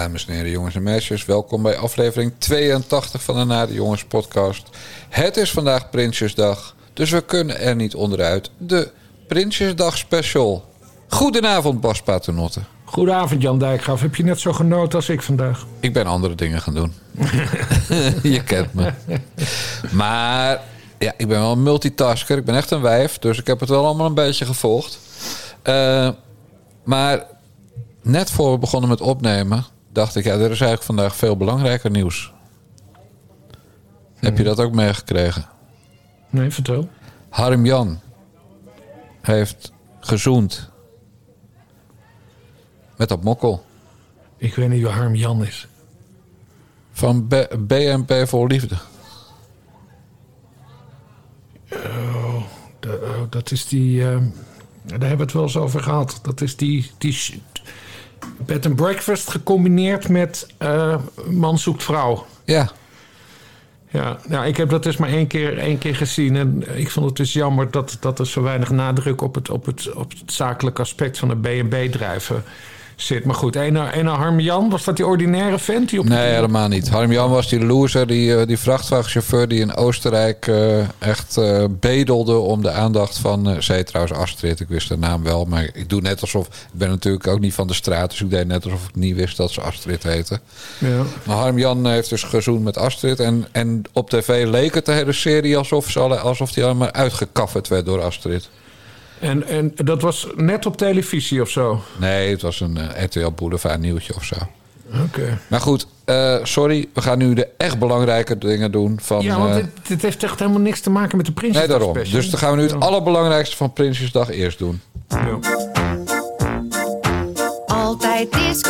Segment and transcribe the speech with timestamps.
[0.00, 4.68] Dames en heren, jongens en meisjes, welkom bij aflevering 82 van de Nade Jongens podcast.
[5.08, 8.50] Het is vandaag Prinsjesdag, dus we kunnen er niet onderuit.
[8.58, 8.90] De
[9.28, 10.64] Prinsjesdag special.
[11.08, 12.60] Goedenavond Bas Paternotte.
[12.84, 14.00] Goedenavond Jan Dijkgraaf.
[14.00, 15.66] Heb je net zo genoten als ik vandaag?
[15.80, 16.92] Ik ben andere dingen gaan doen.
[18.22, 18.92] je kent me.
[19.90, 20.60] Maar
[20.98, 22.38] ja, ik ben wel een multitasker.
[22.38, 24.98] Ik ben echt een wijf, dus ik heb het wel allemaal een beetje gevolgd.
[25.64, 26.08] Uh,
[26.84, 27.26] maar
[28.02, 31.90] net voor we begonnen met opnemen, dacht ik, ja, er is eigenlijk vandaag veel belangrijker
[31.90, 32.32] nieuws.
[34.14, 35.44] Heb je dat ook meegekregen?
[36.30, 36.88] Nee, vertel.
[37.28, 38.00] Harm Jan
[39.20, 40.70] heeft gezoend
[42.96, 43.64] met dat mokkel.
[44.36, 45.68] Ik weet niet wie Harm Jan is.
[46.92, 48.76] Van B BNP voor Liefde.
[51.72, 52.42] Oh,
[52.86, 54.00] oh, dat is die.
[54.00, 54.16] Uh,
[54.84, 56.18] daar hebben we het wel eens over gehad.
[56.22, 57.42] Dat is die, die
[58.46, 60.96] bed and breakfast gecombineerd met uh,
[61.30, 62.26] man zoekt vrouw.
[62.44, 62.70] Ja.
[63.92, 66.36] Ja, nou, ik heb dat dus maar één keer, één keer gezien.
[66.36, 69.66] En ik vond het dus jammer dat, dat er zo weinig nadruk op het, op
[69.66, 72.44] het, op het zakelijke aspect van de B&B drijven
[73.02, 73.24] zit.
[73.24, 75.88] Maar goed, een, een Harm Jan, was dat die ordinaire vent?
[75.88, 76.88] Die op nee, helemaal niet.
[76.88, 81.64] Harm Jan was die loser, die, eh, die vrachtwagenchauffeur die in Oostenrijk uh, echt uh,
[81.70, 83.50] bedelde om de aandacht van...
[83.50, 86.46] Uh, zij trouwens Astrid, ik wist de naam wel, maar ik doe net alsof...
[86.46, 89.16] Ik ben natuurlijk ook niet van de straat, dus ik deed net alsof ik niet
[89.16, 90.40] wist dat ze Astrid heette.
[90.78, 91.02] Ja.
[91.22, 94.92] Maar Harm Jan heeft dus gezoend met Astrid en, en op tv leek het de
[94.92, 98.48] hele serie alsof, ze alle, alsof die allemaal uitgekafferd werd door Astrid.
[99.20, 101.82] En, en dat was net op televisie of zo?
[101.96, 104.36] Nee, het was een uh, RTL Boulevard nieuwtje of zo.
[105.04, 105.38] Oké.
[105.46, 106.88] Maar goed, uh, sorry.
[106.94, 108.98] We gaan nu de echt belangrijke dingen doen.
[109.02, 111.78] Van, ja, want dit, dit, heeft echt helemaal niks te maken met de Prinsjesdag Nee,
[111.78, 111.96] daarom.
[111.96, 112.20] Special.
[112.20, 114.80] Dus dan gaan we nu het allerbelangrijkste van Prinsjesdag eerst doen.
[115.08, 115.38] Ja.
[117.66, 118.69] Altijd discordjakje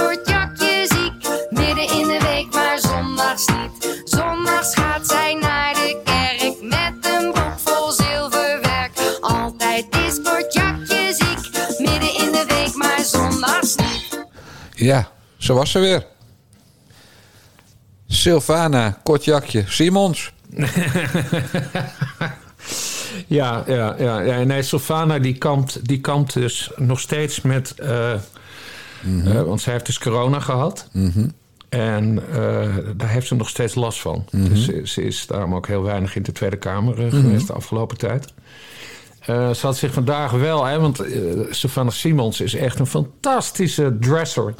[14.80, 16.06] Ja, zo was ze weer.
[18.06, 20.32] Sylvana, kortjakje, Simons.
[23.26, 24.42] ja, ja, ja, ja.
[24.44, 27.74] Nee, Sylvana die kampt, die kampt dus nog steeds met...
[27.82, 28.12] Uh,
[29.00, 29.32] mm -hmm.
[29.32, 30.88] uh, want zij heeft dus corona gehad.
[30.92, 31.32] Mm -hmm.
[31.68, 34.24] En uh, daar heeft ze nog steeds last van.
[34.30, 34.48] Mm -hmm.
[34.48, 37.98] Dus ze, ze, is daarom ook heel weinig in de Tweede Kamer geweest de afgelopen
[37.98, 38.32] tijd.
[39.30, 43.96] Uh, ze had zich vandaag wel, hè, want uh, Sylvana Simons is echt een fantastische
[44.00, 44.54] dresser.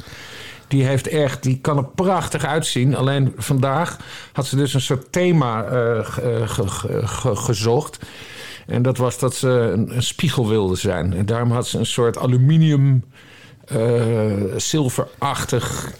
[0.67, 2.95] Die heeft echt, die kan er prachtig uitzien.
[2.95, 3.97] Alleen vandaag
[4.33, 5.69] had ze dus een soort thema uh,
[6.05, 7.99] ge, ge, ge, gezocht.
[8.67, 11.13] En dat was dat ze een, een, spiegel wilde zijn.
[11.13, 13.03] En daarom had ze een soort aluminium,
[14.55, 15.91] zilverachtig,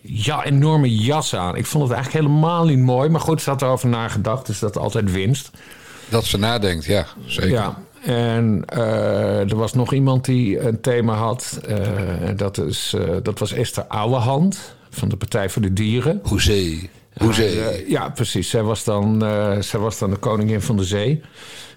[0.00, 1.56] ja, enorme jas aan.
[1.56, 3.08] Ik vond het eigenlijk helemaal niet mooi.
[3.08, 5.50] Maar goed, ze had erover nagedacht, dus dat altijd winst.
[6.08, 7.50] Dat ze nadenkt, ja, zeker.
[7.50, 11.60] Ja, en uh, er was nog iemand die een thema had.
[11.68, 11.78] Uh,
[12.36, 16.20] dat, is, uh, dat was Esther Ouwehand van de Partij voor de Dieren.
[16.22, 16.90] Hoezee.
[17.16, 17.84] Hoezee.
[17.88, 18.50] ja, precies.
[18.50, 19.20] Zij was, dan,
[19.60, 21.22] zij was dan de koningin van de zee.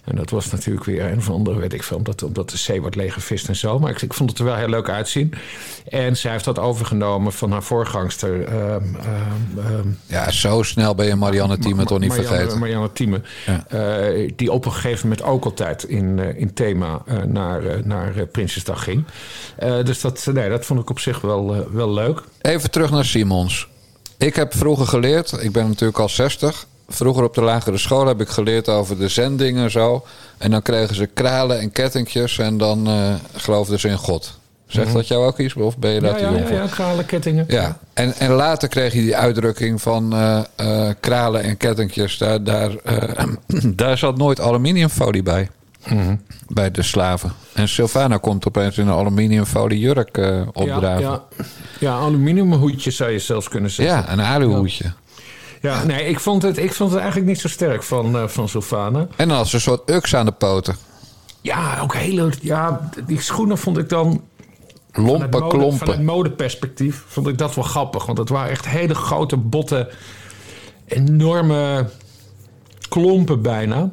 [0.07, 2.81] En dat was natuurlijk weer een van andere, weet ik veel, omdat, omdat de zee
[2.81, 3.79] wordt leeggevist en zo.
[3.79, 5.34] Maar ik, ik, vond het er wel heel leuk uitzien.
[5.90, 8.50] En zij heeft dat overgenomen van haar voorgangster.
[8.50, 8.75] Uh, uh,
[9.57, 9.63] uh,
[10.06, 12.59] ja, zo snel ben je Marianne Thieme toch niet Marianne, vergeten.
[12.59, 13.22] Marianne Thieme.
[13.46, 13.66] Ja.
[14.35, 19.06] die op een gegeven moment ook altijd in, in thema naar, naar Prinsjesdag ging.
[19.84, 22.22] dus dat, nee, dat vond ik op zich wel, wel leuk.
[22.41, 23.67] Even terug naar Simons.
[24.17, 28.22] Ik heb vroeger geleerd, ik ben natuurlijk al 60 vroeger op de lagere school heb
[28.22, 30.06] ik geleerd over de zendingen en zo.
[30.38, 34.38] En dan kregen ze kralen en kettingjes en dan uh, geloofden ze in God.
[34.68, 35.02] Zegt mm -hmm.
[35.02, 35.53] dat jou ook iets?
[35.53, 36.50] Of ben je ja, te ja, ja?
[36.50, 37.46] Ja, kralen, kettingen.
[37.47, 42.17] Ja, en, en later kreeg je die uitdrukking van uh, uh, kralen en kettingjes.
[42.17, 42.72] Daar, daar,
[43.76, 45.50] daar zat nooit aluminiumfolie bij.
[45.90, 46.22] Mm -hmm.
[46.47, 47.32] Bij de slaven.
[47.53, 50.17] En Sylvana komt opeens in een aluminiumfolie jurk
[50.53, 51.02] opdraven.
[51.02, 51.46] Ja, ja.
[51.79, 53.96] ja, aluminiumhoedje zou je zelfs kunnen zeggen.
[53.96, 54.94] Ja, een aluhoedje.
[55.62, 55.84] Ja.
[55.84, 59.08] Nee, ik vond het, ik vond het eigenlijk niet zo sterk van, uh, van Sylvana.
[59.16, 60.76] En ze een soort uks aan de poten.
[61.42, 62.38] Ja, ook heel leuk.
[62.42, 64.24] Ja, die schoenen vond ik dan...
[64.92, 65.78] Lompe mode, klompen.
[65.78, 68.06] Van het modeperspectief vond ik dat wel grappig.
[68.06, 69.90] Want het waren echt hele grote, botte,
[70.86, 71.90] enorme
[72.90, 73.92] klompen bijna.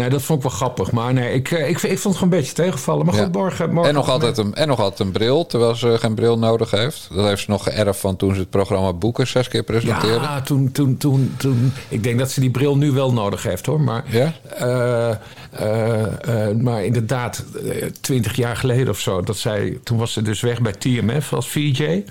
[0.00, 0.90] Nee, dat vond ik wel grappig.
[0.90, 3.06] Maar nee, ik, ik, ik vond het gewoon een beetje tegenvallen.
[3.06, 3.88] Maar goed, morgen, morgen...
[3.88, 7.08] En nog, altijd een, en nog altijd een bril, terwijl ze geen bril nodig heeft.
[7.14, 10.24] Dat heeft ze nog geërfd van toen ze het programma Boeken zes keer presenteerde.
[10.24, 11.72] Ja, toen, toen, toen, toen...
[11.88, 13.80] Ik denk dat ze die bril nu wel nodig heeft, hoor.
[13.80, 14.32] Maar, ja?
[14.62, 15.16] uh,
[15.60, 17.44] uh, uh, maar inderdaad,
[18.00, 19.22] twintig jaar geleden of zo...
[19.22, 22.04] Dat zij, toen was ze dus weg bij TMF als VJ...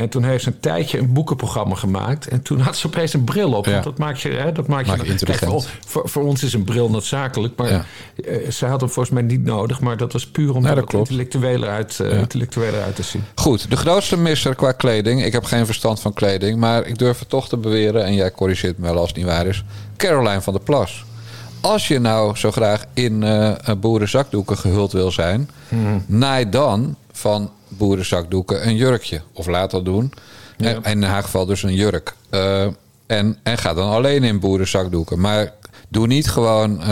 [0.00, 2.28] En toen heeft ze een tijdje een boekenprogramma gemaakt.
[2.28, 3.64] En toen had ze opeens een bril op.
[3.66, 3.72] Ja.
[3.72, 5.50] Want dat maakt je, hè, dat maakt Maak je, intelligent.
[5.64, 7.56] Kijk, voor, ons is een bril noodzakelijk.
[7.56, 7.84] Maar Ja.
[8.24, 9.80] eh, ze had hem volgens mij niet nodig.
[9.80, 11.10] Maar dat was puur om Ja, er dat klopt.
[11.10, 13.24] intellectueler uit, eh, intellectueler uit te zien.
[13.34, 15.24] Goed, de grootste misser qua kleding.
[15.24, 18.04] Ik heb geen verstand van kleding, maar ik durf het toch te beweren.
[18.04, 19.64] En jij corrigeert me wel als het niet waar is.
[19.96, 21.04] Caroline van der Plas.
[21.60, 25.50] Als je nou zo graag in eh boerenzakdoeken gehuld wil zijn,
[26.06, 29.20] naai dan van boerenzakdoeken een jurkje.
[29.32, 30.12] Of laat dat doen.
[30.56, 32.14] En, en in haar geval dus een jurk.
[32.30, 32.66] Eh,
[33.06, 35.20] en, en ga dan alleen in boerenzakdoeken.
[35.20, 35.52] Maar
[35.88, 36.86] doe niet gewoon eh,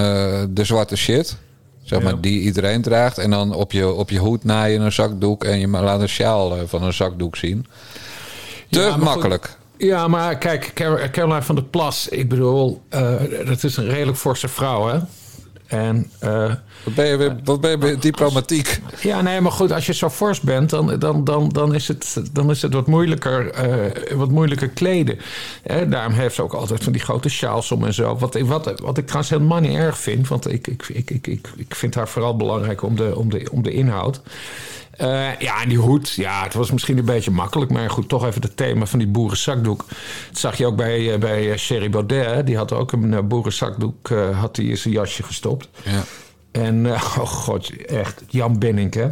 [0.49, 1.37] de zwarte shit.
[1.83, 2.19] Zeg maar, Ja.
[2.21, 3.19] die iedereen draagt.
[3.19, 5.45] En dan op je, op je hoed naaien een zakdoek.
[5.45, 7.67] En je laat een sjaal eh, van een zakdoek zien.
[8.71, 9.03] Te Ja, maar goed.
[9.05, 9.57] makkelijk.
[9.77, 13.13] Ja, maar kijk, Car- Caroline van der Plas, ik bedoel, eh,
[13.47, 14.99] dat is een redelijk forse vrouw, hè?
[15.69, 16.53] En eh,
[16.85, 18.81] Wat ben je weer, wat ben je weer diplomatiek?
[19.01, 22.21] ja, nee, maar goed, als je zo fors bent, dan, dan, dan, dan, is, het,
[22.33, 25.19] dan is het wat moeilijker, eh, wat moeilijker kleden.
[25.89, 28.17] Daarom heeft ze ook altijd van die grote sjaals om en zo.
[28.17, 31.49] Wat, wat, wat ik trouwens helemaal niet erg vind, want ik, ik, ik, ik, ik,
[31.57, 34.21] ik vind haar vooral belangrijk om de, om de, om de inhoud.
[34.99, 37.71] Eh, ja, en die hoed, ja, het was misschien een beetje makkelijk.
[37.71, 39.85] Maar goed, toch even het thema van die boerenzakdoek.
[40.29, 42.27] Dat zag je ook bij, eh, bij eh, Sherry Baudet.
[42.27, 42.45] hè.
[42.45, 45.69] Die had ook een eh, boerenzakdoek eh, had die in zijn jasje gestopt.
[45.85, 46.03] Ja.
[46.53, 49.07] En, eh, oh god, echt, Jan Benink, hè?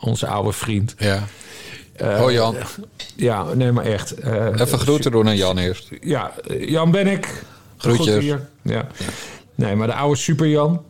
[0.00, 0.94] Onze oude vriend.
[0.98, 1.22] ja.
[1.96, 2.54] Eh, Hoi Jan.
[3.14, 4.10] Ja, nee, maar echt.
[4.14, 5.88] eh, Even groeten doen aan Jan eerst.
[6.00, 7.42] ja, eh, Jan Bennik.
[7.76, 8.24] Groetjes.
[8.62, 8.86] Ja.
[9.54, 10.82] Nee, maar de oude Super Jan.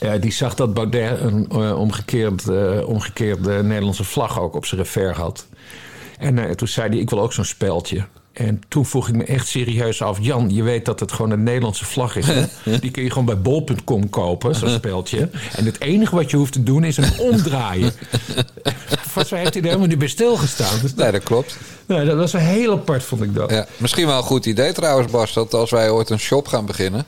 [0.00, 4.80] Ja, die zag dat Baudet een eh, omgekeerd, eh, omgekeerde Nederlandse vlag ook op zijn
[4.80, 5.46] revers had.
[6.18, 8.04] En eh, toen zei hij, ik wil ook zo'n speldje.
[8.32, 10.18] En toen vroeg ik me echt serieus af...
[10.20, 12.26] Jan, je weet dat het gewoon een Nederlandse vlag is.
[12.80, 15.30] Die kun je gewoon bij bol.com kopen, zo'n speldje.
[15.56, 17.92] En het enige wat je hoeft te doen is hem omdraaien.
[19.26, 20.80] Zo heeft hij er helemaal niet bij stilgestaan.
[20.80, 21.56] Dus Nee, dat klopt.
[21.86, 23.50] nee, dat was een heel apart, vond ik dat.
[23.50, 23.66] Ja.
[23.76, 25.32] Misschien wel een goed idee trouwens, Bas.
[25.32, 27.04] Dat als wij ooit een shop gaan beginnen...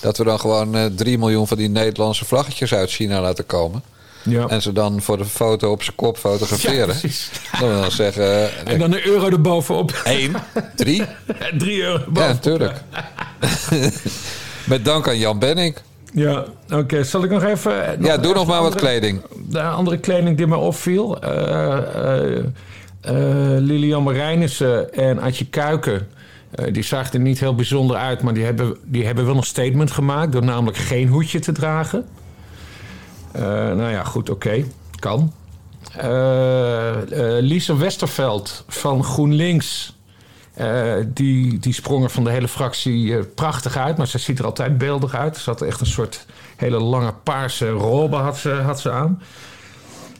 [0.00, 3.82] dat we dan gewoon eh 3 miljoen van die Nederlandse vlaggetjes uit China laten komen.
[4.22, 4.46] Ja.
[4.48, 6.76] En ze dan voor de foto op zijn kop fotograferen.
[6.78, 7.30] Ja, precies.
[7.60, 8.50] Dan dan zeggen...
[8.66, 10.00] En dan een euro erbovenop.
[10.04, 10.34] 1,
[10.76, 11.02] 3.
[11.58, 12.28] Drie euro Ja, erbovenop.
[12.34, 12.80] natuurlijk.
[14.66, 15.76] Met dank aan Jan Benning.
[16.12, 17.04] Ja, oké.
[17.04, 17.96] Zal ik nog even...
[18.02, 19.20] Ja, doe nog maar wat kleding.
[19.48, 21.20] De andere kleding die mij opviel.
[21.20, 22.38] eh eh,
[23.00, 23.14] eh,
[23.62, 26.08] Lilian Marijnissen en Adje Kuiken.
[26.50, 29.42] Eh, die zagen er niet heel bijzonder uit, maar die hebben, die hebben wel een
[29.42, 30.32] statement gemaakt.
[30.32, 32.06] Door namelijk geen hoedje te dragen.
[33.32, 34.64] Eh, nou ja, goed, oké.
[34.98, 35.32] Kan.
[35.96, 36.96] Eh,
[37.40, 39.94] Lisa Westerveld van GroenLinks.
[41.06, 43.96] die, die sprong er van de hele fractie prachtig uit.
[43.96, 45.36] Maar ze ziet er altijd beeldig uit.
[45.36, 46.26] Ze had echt een soort
[46.56, 49.20] hele lange paarse robe had ze, had ze aan.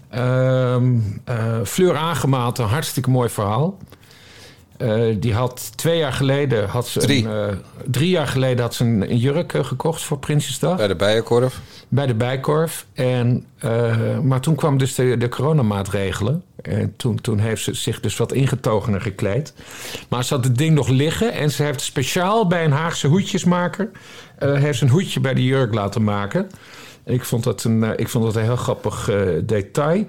[0.09, 3.79] Ehm eh, Fleur Aangemaat, een hartstikke mooi verhaal.
[4.79, 6.69] Eh, die had twee jaar geleden...
[6.69, 7.29] Had ze Drie.
[7.29, 10.89] Een, eh, drie jaar geleden had ze een, een jurk eh, gekocht voor Prinsjesdag Bij
[10.89, 11.61] de Bijenkorf.
[11.89, 12.87] bij de Bijkorf.
[12.95, 13.47] En,
[14.23, 16.43] maar toen kwam dus de, de coronamaatregelen.
[16.63, 19.55] En toen, toen heeft ze zich dus wat ingetogener gekleed.
[20.09, 21.33] Maar ze had het ding nog liggen.
[21.33, 23.91] En ze heeft speciaal bij een Haagse hoedjesmaker...
[24.39, 26.51] heeft ze een hoedje bij de jurk laten maken.
[27.07, 30.07] Ik vond dat een, eh, ik vond dat een heel grappig eh, detail.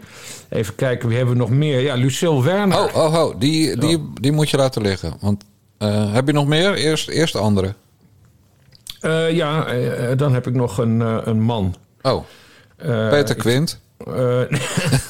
[0.50, 1.80] Even kijken, wie hebben we nog meer?
[1.80, 2.77] Ja, Lucille Werner.
[2.77, 3.39] Oh, oh, oh.
[3.39, 5.13] Die, die, die moet je laten liggen.
[5.20, 5.44] Want
[5.77, 6.74] eh, heb je nog meer?
[6.74, 7.74] Eerst, eerst de andere.
[9.32, 9.66] Ja,
[10.16, 11.00] dan heb ik nog een,
[11.30, 11.75] een man.
[12.01, 12.24] Oh,
[13.10, 13.80] Peter Quint.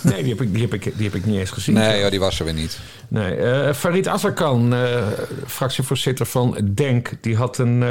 [0.02, 1.76] nee, die heb, ik, die, heb ik, die heb ik niet eens gezien.
[1.76, 2.80] Nee, joh, die was er weer niet.
[3.08, 4.74] Nee, Farid Azarkan,
[5.46, 7.84] fractievoorzitter van Denk, die had een,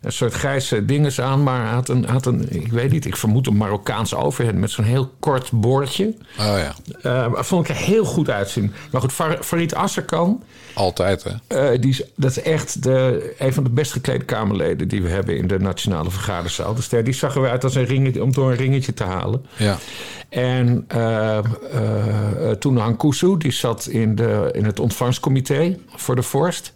[0.00, 3.46] een soort grijze dinges aan, maar had een, had een, ik weet niet, ik vermoed
[3.46, 6.14] een Marokkaanse overhemd met zo'n heel kort boordje.
[6.38, 6.58] Oh
[7.02, 8.72] ja, maar vond ik er heel goed uitzien.
[8.90, 10.42] Maar goed, Far- Farid Azarkan,
[10.74, 11.56] altijd hè.
[11.72, 15.08] eh, die is, dat is echt de, een van de best geklede Kamerleden die we
[15.08, 16.74] hebben in de Nationale Vergaderzaal.
[16.74, 19.46] Dus die zag eruit als een ringetje, om door een ringetje te halen.
[19.56, 19.78] Ja.
[20.28, 21.38] En eh
[22.58, 26.72] toen Hankusu, die zat in, de, in het ontvangstcomité voor de vorst.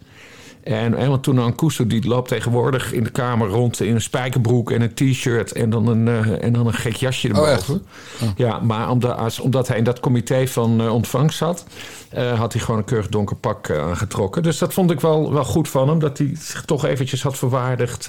[0.65, 4.71] En, en want toen Hankusu, die loopt tegenwoordig in de kamer rond in een spijkerbroek
[4.71, 7.85] en een t-shirt en dan een, eh, en dan een gek jasje Oh, erboven.
[8.35, 11.65] Ja, maar omdat, als, omdat hij in dat comité van eh, ontvangst zat,
[12.09, 14.43] eh, had hij gewoon een keurig donker pak aangetrokken.
[14.43, 17.37] Dus dat vond ik wel, wel goed van hem, dat hij zich toch eventjes had
[17.37, 18.07] verwaardigd.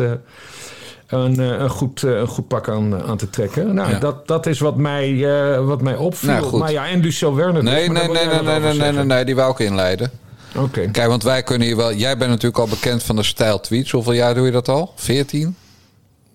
[1.06, 3.74] een, een, goed, een goed pak aan, aan te trekken.
[3.74, 3.98] Nou, Ja.
[3.98, 6.30] dat, dat is wat mij, eh, wat mij opviel.
[6.30, 6.60] Nou, goed.
[6.60, 7.64] maar ja, en Lucille Werner.
[7.64, 10.10] dus, Nee, maar nee, nee, nee, nee, nee, nee, nee, die wou ik inleiden.
[10.58, 10.90] Oké.
[10.90, 11.94] Kijk, want wij kunnen hier wel...
[11.94, 13.90] Jij bent natuurlijk al bekend van de stijl tweets.
[13.90, 14.92] Hoeveel jaar doe je dat al?
[14.96, 15.56] 14?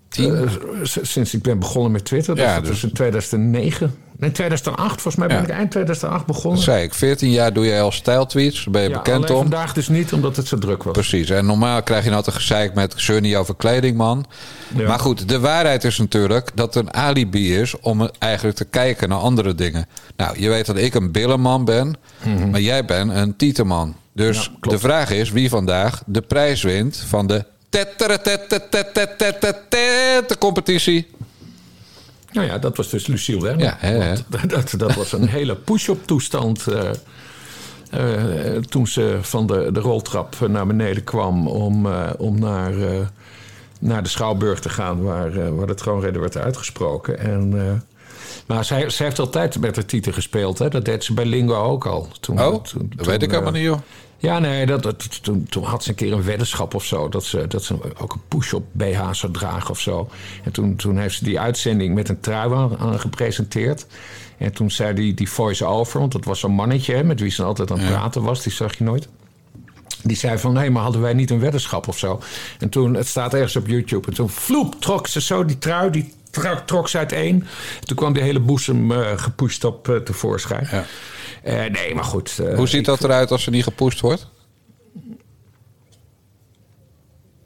[0.09, 0.35] 10?
[0.35, 0.49] Eh,
[0.83, 3.95] sinds ik ben begonnen met Twitter, dus Ja, dat dus- was in 2009.
[4.19, 5.43] In 2008, volgens mij ben Ja.
[5.43, 6.55] ik eind 2008 begonnen.
[6.55, 6.93] Dat zei ik.
[6.93, 8.63] 14 jaar doe je al stijltweets.
[8.63, 9.37] Daar ben je Ja, bekend om.
[9.37, 10.93] vandaag dus niet, omdat het zo druk was.
[10.93, 11.29] Precies.
[11.29, 14.25] En normaal krijg je altijd gezeik met niet over kleding, man.
[14.75, 14.87] Ja.
[14.87, 19.09] Maar goed, de waarheid is natuurlijk dat het een alibi is om eigenlijk te kijken
[19.09, 19.85] naar andere dingen.
[20.17, 21.95] Nou, je weet dat ik een billenman ben,
[22.51, 23.95] maar jij bent een tieteman.
[24.13, 24.51] Dus.
[24.61, 27.45] Ja, de vraag is wie vandaag de prijs wint van de
[30.27, 31.07] de competitie.
[32.31, 33.65] Nou ja, dat was dus Lucille Werner.
[33.65, 34.13] Ja, hè, hè.
[34.29, 36.67] Want Dat, dat was een hele push-up toestand.
[36.67, 36.89] eh,
[37.91, 42.73] eh, toen ze van de, de roltrap naar beneden kwam om, eh, om naar,
[43.79, 47.19] naar de Schouwburg te gaan, waar, waar de troonrede werd uitgesproken.
[47.19, 47.83] En,
[48.45, 50.59] maar zij, zij heeft altijd met de titel gespeeld.
[50.59, 50.69] Hè?
[50.69, 52.07] Dat deed ze bij Lingo ook al.
[52.19, 53.79] Toen, Oh, toen- dat weet ik eh, helemaal niet, joh.
[54.17, 57.09] ja, nee, dat, dat, toen, toen had ze een keer een weddenschap of zo.
[57.09, 60.09] Dat ze, dat ze ook een push-up BH zou dragen of zo.
[60.43, 63.85] En toen, toen heeft ze die uitzending met een trui aan, aan gepresenteerd.
[64.37, 67.43] En toen zei die, die voice-over, want dat was zo'n mannetje hè, met wie ze
[67.43, 68.43] altijd aan het praten was.
[68.43, 69.07] Die zag je nooit.
[70.03, 72.19] Die zei van, nee, maar hadden wij niet een weddenschap of zo?
[72.59, 74.07] En toen, het staat ergens op YouTube.
[74.07, 77.43] En toen vloep, trok ze zo die trui, die trok, trok ze uiteen.
[77.79, 80.67] Toen kwam die hele boezem eh gepusht op eh, tevoorschijn.
[80.71, 80.85] Ja.
[81.43, 82.39] Eh, nee, maar goed.
[82.55, 84.27] Hoe ziet dat eruit als ze niet gepoest wordt?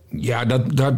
[0.10, 0.94] Ja, dat, dat,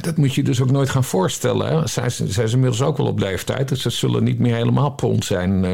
[0.00, 1.68] dat moet je dus ook nooit gaan voorstellen.
[1.68, 1.86] Hè.
[1.86, 3.68] Zij, is- zij is inmiddels ook wel op leeftijd.
[3.68, 5.66] Dus ze zullen niet meer helemaal pond zijn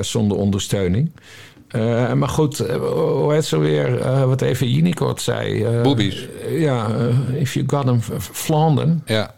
[0.00, 1.12] zonder ondersteuning.
[2.14, 3.98] Maar goed, hoe heet ze weer?
[4.26, 5.64] wat even Jinikort zei.
[5.64, 6.26] eh, Boobies.
[6.50, 6.88] ja,
[7.34, 9.02] if you got them, Vlaanderen.
[9.06, 9.34] Ja.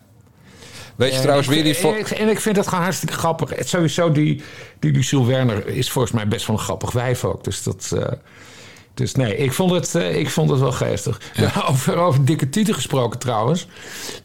[1.01, 1.79] Weet je trouwens wie die...
[1.79, 3.51] En ik, en ik vind het gewoon hartstikke grappig.
[3.57, 4.43] Het, sowieso, die,
[4.79, 7.45] die Lucille Werner is volgens mij best wel een grappig wijf ook.
[7.45, 7.93] Dus dat...
[7.97, 8.13] eh,
[8.95, 11.21] dus nee, ik vond het, eh, ik vond het wel geestig.
[11.35, 13.67] Ja, over, over dikke tieten gesproken trouwens.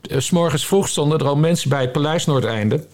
[0.01, 2.85] Eh, 's morgens vroeg stonden er al mensen bij het Paleis Noordeinde.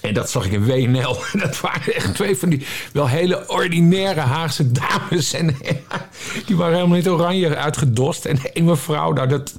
[0.00, 1.16] En dat zag ik in WNL.
[1.44, 5.32] Dat waren echt twee van die wel hele ordinaire Haagse dames.
[5.32, 5.56] En
[6.46, 8.24] die waren helemaal niet oranje uitgedost.
[8.24, 9.54] En één mevrouw, nou dat...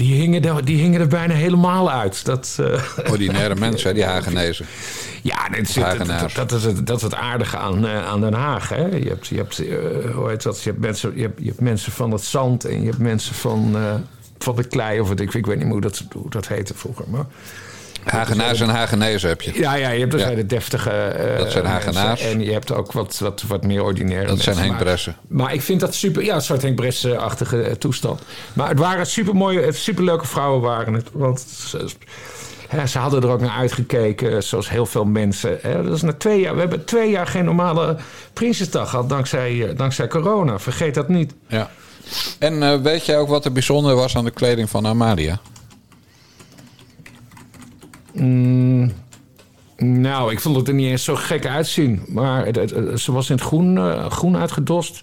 [0.00, 2.24] Die hingen, er, die hingen er bijna helemaal uit.
[2.24, 4.66] Dat, eh, Ordinaire mensen, die Hagenezen.
[5.22, 8.68] ja, dat is, dat, is het, dat is het aardige aan, eh, aan Den Haag.
[8.68, 8.86] Hè?
[8.86, 10.62] Je hebt, je, hebt, eh, hoe heet dat?
[10.62, 13.34] Je, hebt mensen, je, hebt, je hebt mensen van het zand en je hebt mensen
[13.34, 13.76] van,
[14.38, 15.00] van de klei.
[15.00, 17.04] Of het, ik, ik weet niet meer hoe dat, hoe dat heette vroeger.
[17.08, 17.26] Maar,
[18.04, 19.52] Hagenaars en Hagenezen heb je.
[19.54, 20.28] ja, ja, je hebt dus Ja.
[20.28, 21.64] hele deftige eh, Dat zijn.
[21.64, 22.20] Hagenaars.
[22.20, 24.64] En je hebt ook wat, wat, wat meer ordinaire Dat zijn mensen.
[24.64, 25.16] Henk Maar- Bressen.
[25.28, 26.24] Maar ik vind dat super...
[26.24, 28.20] Ja, een soort Henk Bressen-achtige eh, toestand.
[28.52, 31.08] Maar het waren super mooie, superleuke vrouwen waren het.
[31.12, 31.86] Want ze,
[32.68, 35.58] hè, ze hadden er ook naar uitgekeken, zoals heel veel mensen.
[35.62, 35.82] Hè.
[35.84, 37.96] Dat is na twee jaar, we hebben twee jaar geen normale
[38.32, 40.58] Prinsjesdag gehad dankzij, eh, dankzij corona.
[40.58, 41.32] Vergeet dat niet.
[41.46, 41.70] Ja.
[42.38, 45.38] En eh, weet jij ook wat er bijzonder was aan de kleding van Amalia?
[49.76, 52.02] Nou, ik vond het er niet eens zo gek uitzien.
[52.08, 55.02] Maar het, het- het- ze was in het groen, eh, groen uitgedost.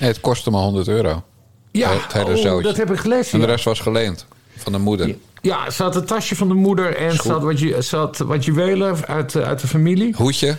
[0.00, 1.22] Nee, het kostte maar 100 euro.
[1.70, 3.32] Ja, Het hele oh, dat heb ik gelezen.
[3.32, 4.26] En de rest was geleend
[4.60, 5.16] van de moeder.
[5.42, 8.44] Ja, ze had het tasje van de moeder en ze had, wat, ze had wat
[8.44, 10.14] juwelen uit, eh, uit de familie.
[10.16, 10.56] Hoedje.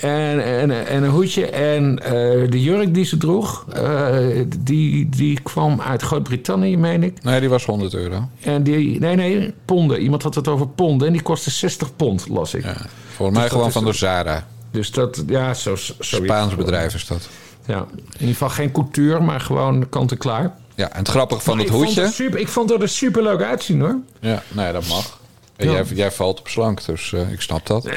[0.00, 1.46] En, en, en een hoedje.
[1.46, 2.10] En eh,
[2.50, 4.16] de jurk die ze droeg, eh,
[4.58, 7.22] die, die kwam uit Groot-Brittannië, meen ik.
[7.22, 8.28] Nee, die was 100 euro.
[8.40, 10.00] En die, nee, nee, ponden.
[10.00, 11.06] Iemand had het over ponden.
[11.06, 12.62] En die kostte 60 pond, las ik.
[12.64, 12.76] Ja.
[13.14, 14.46] Volgens mij dat gewoon van de- de Zara.
[14.70, 17.28] Dus dat, ja, zo, zo Spaans bedrijf is dat.
[17.66, 20.54] Ja, in ieder geval geen couture, maar gewoon kant-en-klaar.
[20.78, 22.10] Ja, en het grappige van het hoedje...
[22.12, 23.96] super, ik vond het er super leuk uitzien, hoor.
[24.20, 25.20] Ja, nee, dat mag.
[25.56, 25.72] En Ja.
[25.72, 27.88] Jij, jij valt op slank, dus eh, ik snap dat.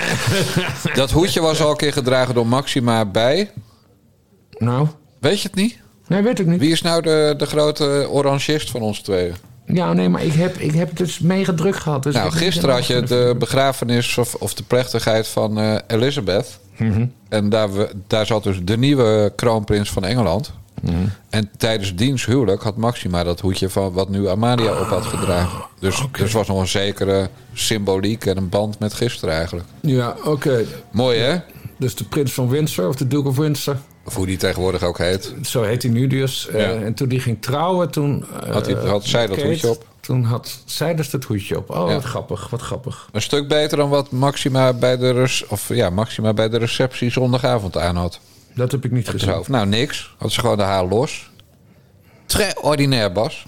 [0.93, 3.51] dat hoedje was al een keer gedragen door Maxima bij...
[4.57, 4.87] Nou,
[5.19, 5.77] Weet je het niet?
[6.07, 6.59] nee, weet ik niet.
[6.59, 9.35] Wie is nou de, de grote orangist van ons tweeën?
[9.65, 12.03] Ja, nee, maar ik heb, ik heb het dus mega druk gehad.
[12.03, 16.59] Dus Nou, gisteren had je de begrafenis of, of de plechtigheid van eh, Elizabeth.
[16.77, 17.05] Mhm.
[17.29, 20.53] En daar, we, daar zat dus de nieuwe kroonprins van Engeland.
[20.81, 20.95] Mhm.
[21.29, 25.59] En tijdens diens huwelijk had Maxima dat hoedje van wat nu Amalia op had gedragen.
[25.79, 29.67] Dus, dus was nog een zekere symboliek en een band met gisteren eigenlijk.
[29.81, 30.65] Ja, oké.
[30.91, 31.37] Mooi hè?
[31.77, 33.77] Dus de prins van Windsor, of de Duke of Windsor.
[34.05, 35.33] Of hoe die tegenwoordig ook heet.
[35.43, 36.47] Zo heet hij nu dus.
[36.47, 38.25] Eh, en toen die ging trouwen, toen...
[38.43, 39.85] eh, Had hij- had zij dat Kate, hoedje op?
[39.99, 41.69] Toen had zij dus dat hoedje op.
[41.69, 41.93] Oh, Ja.
[41.93, 43.09] wat grappig, wat grappig.
[43.11, 47.77] Een stuk beter dan wat Maxima bij de, of, ja, Maxima bij de receptie zondagavond
[47.77, 48.19] aan had.
[48.55, 49.29] Dat heb ik niet gezien.
[49.29, 49.49] hoofd.
[49.49, 50.13] Nou, niks.
[50.17, 51.29] Had ze gewoon de haar los.
[52.25, 53.45] Très ordinair, Bas.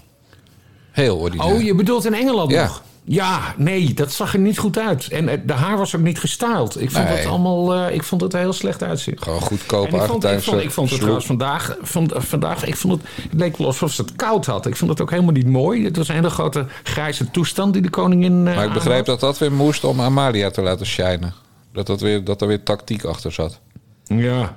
[0.90, 1.52] Heel ordinair.
[1.54, 2.62] Oh, je bedoelt in Engeland Ja.
[2.62, 2.82] nog?
[3.06, 5.08] Ja, nee, dat zag er niet goed uit.
[5.08, 6.80] En eh, de haar was ook niet gestyled.
[6.80, 7.16] Ik vond Nee.
[7.16, 9.18] het allemaal, eh, ik vond het er heel slecht uitzien.
[9.18, 10.98] Gewoon En goedkope ik vond, ik, vond, ik vond het sloep.
[10.98, 14.66] trouwens vandaag, van, vandaag ik vond het, het leek wel alsof ze het koud had.
[14.66, 15.84] Ik vond het ook helemaal niet mooi.
[15.84, 18.48] Het was een hele grote grijze toestand die de koningin.
[18.48, 19.06] eh, Maar ik begreep aanhad.
[19.06, 21.34] dat dat weer moest om Amalia te laten shinen.
[21.72, 23.60] Dat, dat, weer, dat er weer tactiek achter zat.
[24.04, 24.56] Ja.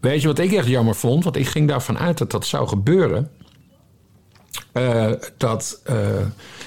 [0.00, 1.24] Weet je wat ik echt jammer vond?
[1.24, 3.30] Want ik ging daarvan uit dat dat zou gebeuren.
[4.72, 5.96] Eh, dat eh,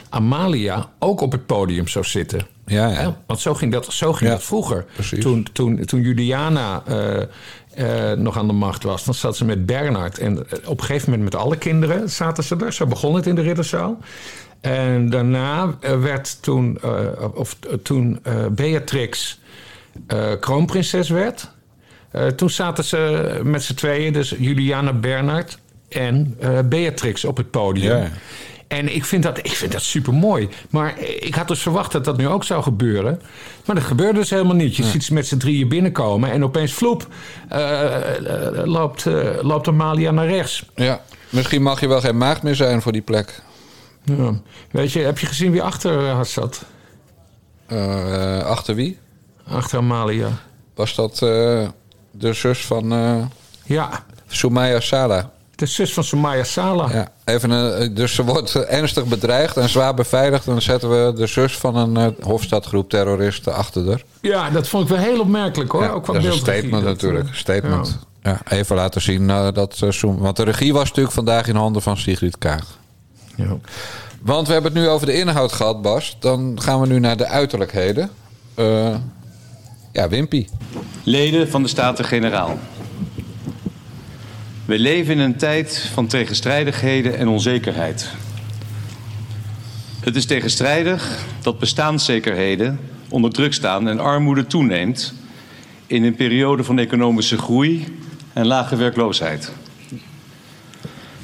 [0.09, 2.47] Amalia ook op het podium zou zitten.
[2.65, 3.17] Ja, ja.
[3.25, 4.85] Want zo ging dat, zo ging Ja, dat vroeger.
[4.93, 5.21] precies.
[5.21, 10.17] Toen, toen, toen Juliana eh, nog aan de macht was, dan zat ze met Bernard.
[10.17, 12.73] En op een gegeven moment met alle kinderen zaten ze er.
[12.73, 13.97] Zo begon het in de ridderzaal.
[14.61, 16.79] En daarna werd toen,
[17.33, 18.19] of, toen
[18.51, 19.39] Beatrix
[20.39, 21.51] kroonprinses werd.
[22.11, 25.57] Eh, toen zaten ze met z'n tweeën, dus Juliana Bernard
[25.89, 27.97] en eh, Beatrix op het podium.
[27.97, 28.09] Ja.
[28.67, 30.49] En ik vind dat, ik vind dat super mooi.
[30.69, 33.21] Maar ik had dus verwacht dat dat nu ook zou gebeuren.
[33.65, 34.75] Maar dat gebeurde dus helemaal niet.
[34.75, 37.07] Je ziet ze met z'n drieën binnenkomen en opeens vloep
[37.49, 40.65] eh, eh, loopt, eh, loopt Amalia naar rechts.
[40.75, 41.01] ja.
[41.29, 43.41] Misschien mag je wel geen maagd meer zijn voor die plek.
[44.03, 44.39] Ja.
[44.71, 46.63] Weet je, heb je gezien wie achter haar zat?
[47.67, 48.97] Eh, achter wie?
[49.47, 50.29] Achter Amalia.
[50.75, 51.67] Was dat eh,
[52.11, 53.15] de zus van eh
[53.63, 53.89] Ja,
[54.27, 55.29] Soumaya Sala?
[55.55, 56.89] de zus van Somaya Sala.
[56.93, 60.45] Ja, even een, dus ze wordt eh, ernstig bedreigd en zwaar beveiligd.
[60.45, 64.01] En dan zetten we de zus van een eh, Hofstadgroep terroristen achter haar.
[64.21, 65.83] Ja, dat vond ik wel heel opmerkelijk hoor.
[65.83, 67.27] Ja, ook dat is een statement Dat, natuurlijk.
[67.29, 67.97] eh, Statement.
[68.23, 68.39] Ja.
[68.49, 71.81] even laten zien eh, dat eh, Soem- Want de regie was natuurlijk vandaag in handen
[71.81, 72.65] van Sigrid Kaag.
[73.35, 73.57] ja.
[74.21, 76.17] Want we hebben het nu over de inhoud gehad, Bas.
[76.19, 78.09] Dan gaan we nu naar de uiterlijkheden.
[78.55, 78.95] Eh,
[79.91, 80.47] ja, Wimpy.
[81.03, 82.59] Leden van de Staten-Generaal.
[84.65, 88.09] We leven in een tijd van tegenstrijdigheden en onzekerheid.
[89.99, 92.79] Het is tegenstrijdig dat bestaanszekerheden
[93.09, 95.13] onder druk staan en armoede toeneemt
[95.87, 97.97] in een periode van economische groei
[98.33, 99.51] en lage werkloosheid.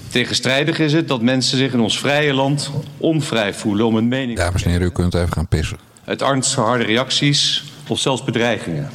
[0.10, 4.38] Tegenstrijdig is het dat mensen zich in ons vrije land onvrij voelen om een mening
[4.38, 5.78] Dames en heren, u kunt even gaan pissen.
[6.06, 8.90] uit angst voor harde reacties of zelfs bedreigingen.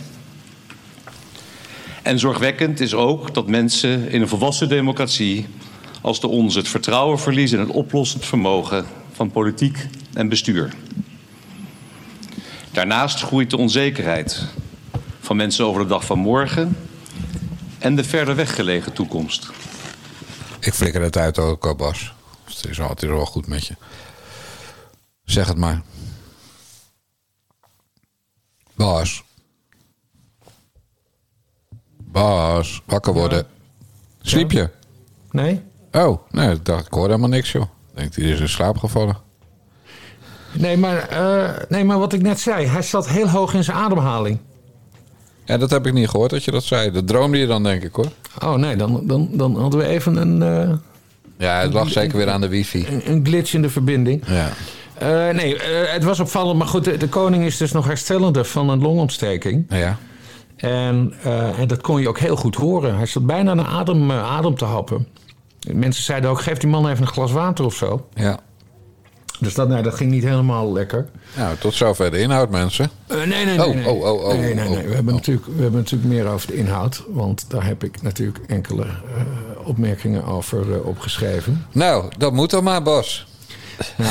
[2.02, 5.46] En zorgwekkend is ook dat mensen in een volwassen democratie
[6.00, 10.72] als de onze het vertrouwen verliezen in het oplossend vermogen van politiek en bestuur.
[12.70, 14.44] Daarnaast groeit de onzekerheid
[15.20, 16.76] van mensen over de dag van morgen
[17.78, 19.50] en de verder weggelegen toekomst.
[20.61, 22.14] Ik flikker het uit ook, Bas.
[22.44, 23.74] Het is altijd wel goed met je.
[25.24, 25.83] Zeg het maar.
[28.74, 29.22] Bas.
[31.98, 33.46] Bas, wakker worden.
[34.20, 34.68] Sliep je?
[35.30, 35.61] Nee?
[35.92, 37.62] Oh, nee, ik dacht, ik hoorde helemaal niks, joh.
[37.62, 39.16] Ik denk, die is in slaap gevallen.
[40.52, 43.76] Nee maar, eh, nee, maar wat ik net zei, hij zat heel hoog in zijn
[43.76, 44.38] ademhaling.
[45.44, 46.90] Ja, dat heb ik niet gehoord dat je dat zei.
[46.90, 48.12] Dat droomde je dan, denk ik, hoor.
[48.42, 50.74] Oh nee, dan, dan, dan hadden we even een, eh,
[51.38, 52.87] Ja, het lag zeker weer aan de wifi.
[52.87, 54.22] een, een glitch in de verbinding.
[54.26, 54.50] Ja.
[55.02, 56.58] Eh, nee, eh, het was opvallend.
[56.58, 59.64] Maar goed, de, de koning is dus nog herstellende van een longontsteking.
[59.68, 59.98] Ja.
[60.56, 62.96] En, eh, en dat kon je ook heel goed horen.
[62.96, 65.08] Hij zat bijna naar adem, adem te happen.
[65.72, 68.08] Mensen zeiden ook, geef die man even een glas water of zo.
[68.14, 68.38] Ja.
[69.40, 71.08] Dus dat, nee, dat ging niet helemaal lekker.
[71.36, 72.90] Nou, tot zover de inhoud, mensen.
[73.08, 73.66] Nee, nee, nee.
[73.66, 73.88] Oh, nee.
[73.88, 74.86] oh, oh, oh, nee, nee, oh, nee.
[74.86, 75.18] We, hebben oh.
[75.18, 77.04] natuurlijk, we hebben natuurlijk meer over de inhoud.
[77.08, 78.86] Want daar heb ik natuurlijk enkele
[79.64, 81.66] opmerkingen over opgeschreven.
[81.72, 83.26] Nou, dat moet dan maar, Bas.
[83.96, 84.10] Nou,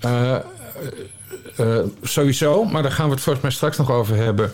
[0.00, 4.52] eh, eh, eh, sowieso, maar daar gaan we het volgens mij straks nog over hebben.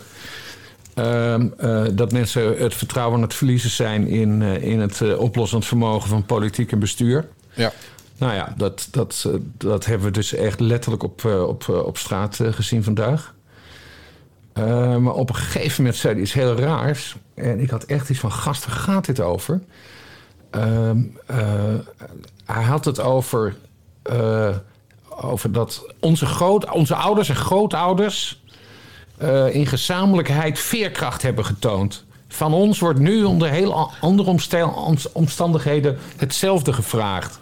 [0.94, 6.08] Ehm, eh, dat mensen het vertrouwen aan het verliezen zijn in, in het oplossend vermogen
[6.08, 7.28] van politiek en bestuur.
[7.54, 7.72] Ja.
[8.18, 12.84] Nou ja, dat, dat, dat hebben we dus echt letterlijk op, op, op straat gezien
[12.84, 13.34] vandaag.
[15.00, 17.16] Maar op een gegeven moment zei hij iets heel raars.
[17.34, 19.60] En ik had echt iets van, gast, waar gaat dit over?
[20.52, 21.74] Ehm, eh,
[22.44, 23.56] hij had het over,
[24.02, 24.56] eh,
[25.08, 28.40] over dat onze, groot, onze ouders en grootouders...
[29.18, 32.04] eh, in gezamenlijkheid veerkracht hebben getoond.
[32.28, 34.38] Van ons wordt nu onder heel andere
[35.12, 37.38] omstandigheden hetzelfde gevraagd.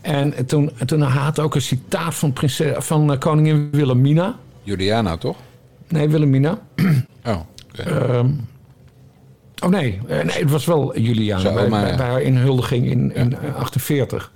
[0.00, 4.36] En toen, toen had ook een citaat van, prinses, van eh, koningin Wilhelmina.
[4.62, 5.36] Juliana, toch?
[5.88, 6.58] Nee, Wilhelmina.
[7.24, 7.82] Oh, oké.
[7.82, 8.30] Ehm,
[9.62, 11.40] oh nee, nee, het was wel Juliana.
[11.40, 11.96] Zo, bij, maar bij, ja.
[11.96, 14.32] bij haar inhuldiging in, in eh, 48.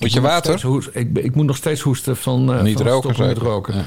[0.00, 0.62] Moet je water?
[0.66, 3.42] Hoest- ik, ik moet nog steeds hoesten van, eh, Niet van roken, zeker?
[3.42, 3.74] roken.
[3.74, 3.84] Ja.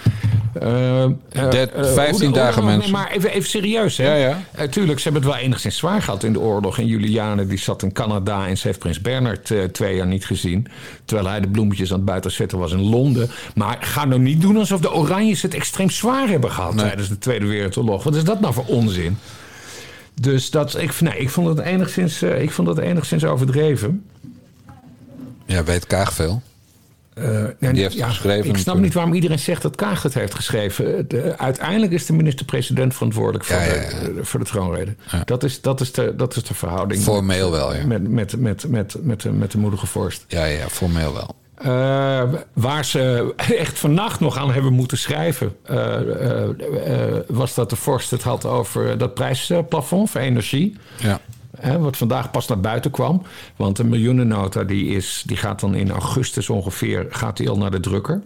[0.61, 2.93] Eh, eh, Dead- eh, 15 dagen, hoe- nee, mensen.
[2.95, 4.15] maar even, even serieus, hè?
[4.15, 4.67] Ja, ja.
[4.67, 6.77] Tuurlijk, ze hebben het wel enigszins zwaar gehad in de oorlog.
[6.77, 10.67] En Juliane die zat in Canada en ze heeft prins Bernard twee jaar niet gezien.
[11.05, 13.29] Terwijl hij de bloemetjes aan het buiten zetten was in Londen.
[13.55, 16.85] Maar ga nou niet doen alsof de Oranjes het extreem zwaar hebben gehad Nee.
[16.85, 18.03] tijdens de Tweede Wereldoorlog.
[18.03, 19.17] Wat is dat nou voor onzin?
[20.21, 24.03] Dus dat, ik, nee, ik, vond het enigszins, ik vond het enigszins overdreven.
[25.47, 26.41] Ja, weet Kaag veel.
[27.13, 28.83] Eh, en Die heeft het geschreven Ik snap natuurlijk.
[28.83, 31.07] niet waarom iedereen zegt dat Kaag het heeft geschreven.
[31.07, 34.95] De- uiteindelijk is de minister-president verantwoordelijk voor, Ja, ja, De, eh, voor de troonrede.
[35.25, 37.01] Dat, is, dat, is de, dat is de verhouding.
[37.01, 37.85] Formeel wel, ja.
[37.85, 40.25] Met, met, met, met, met, de, met de moedige vorst.
[40.27, 41.35] Ja, ja, formeel wel.
[41.57, 47.69] Eh, waar ze echt vannacht nog aan hebben moeten schrijven, eh, eh, eh, was dat
[47.69, 50.77] de vorst het had over dat prijsplafond voor energie.
[50.97, 51.19] Ja.
[51.59, 53.21] Hè, wat vandaag pas naar buiten kwam.
[53.55, 57.71] Want de miljoenennota die is, die gaat dan in augustus ongeveer gaat die al naar
[57.71, 58.21] de drukker.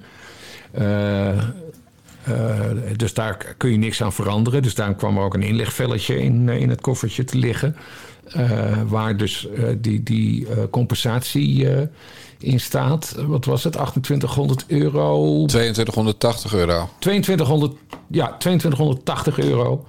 [0.72, 4.62] Eh, eh, dus daar kun je niks aan veranderen.
[4.62, 7.76] Dus daarom kwam er ook een inlegvelletje in, eh, in het koffertje te liggen.
[8.88, 11.68] waar dus die, die compensatie
[12.38, 13.16] in staat.
[13.28, 13.74] Wat was het?
[13.74, 16.90] 2800 euro 2280 euro.
[17.00, 17.74] 2200,
[18.08, 19.86] ja, 2280 euro.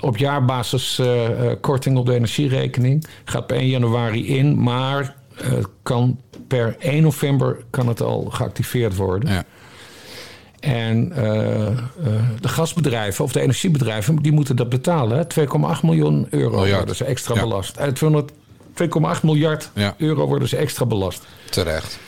[0.00, 3.06] Op jaarbasis eh, eh, korting op de energierekening.
[3.24, 8.96] Gaat per 1 januari in, maar eh, kan per 1 november kan het al geactiveerd
[8.96, 9.32] worden.
[9.32, 9.44] Ja.
[10.60, 11.08] En
[12.40, 15.18] de gasbedrijven of de energiebedrijven, die moeten dat betalen.
[15.18, 15.24] hè.
[15.26, 16.76] 2,8 miljoen euro Miljard.
[16.76, 17.40] worden ze extra Ja.
[17.40, 17.74] belast.
[17.94, 18.32] 200
[18.74, 19.94] 2,8 miljard Ja.
[19.98, 21.24] euro worden ze extra belast.
[21.50, 21.98] Terecht.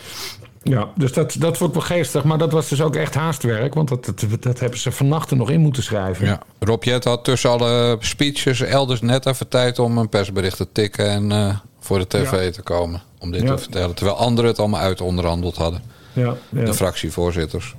[0.69, 2.25] Ja, dus dat, dat wordt wel geestig.
[2.25, 3.75] Maar dat was dus ook echt haastwerk.
[3.75, 6.27] Want dat, dat, dat hebben ze vannacht er nog in moeten schrijven.
[6.27, 6.41] Ja.
[6.59, 11.11] Rob Jet had tussen alle speeches elders net even tijd om een persbericht te tikken
[11.11, 12.51] en eh, voor de tv Ja.
[12.51, 13.03] te komen.
[13.19, 13.55] Om dit Ja.
[13.55, 13.95] te vertellen.
[13.95, 15.83] Terwijl anderen het allemaal uit onderhandeld hadden.
[16.13, 16.65] Ja, ja.
[16.65, 17.75] De fractievoorzitters.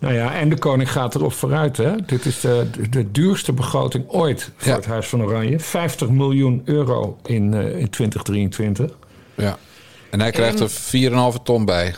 [0.00, 1.76] Nou ja, en de koning gaat erop vooruit.
[1.76, 1.90] Hè?
[2.06, 4.76] Dit is de, de duurste begroting ooit voor Ja.
[4.76, 5.60] het Huis van Oranje.
[5.60, 8.90] 50 miljoen euro in, eh, in 2023.
[9.34, 9.56] Ja.
[10.10, 11.94] En hij krijgt er 4,5 ton bij.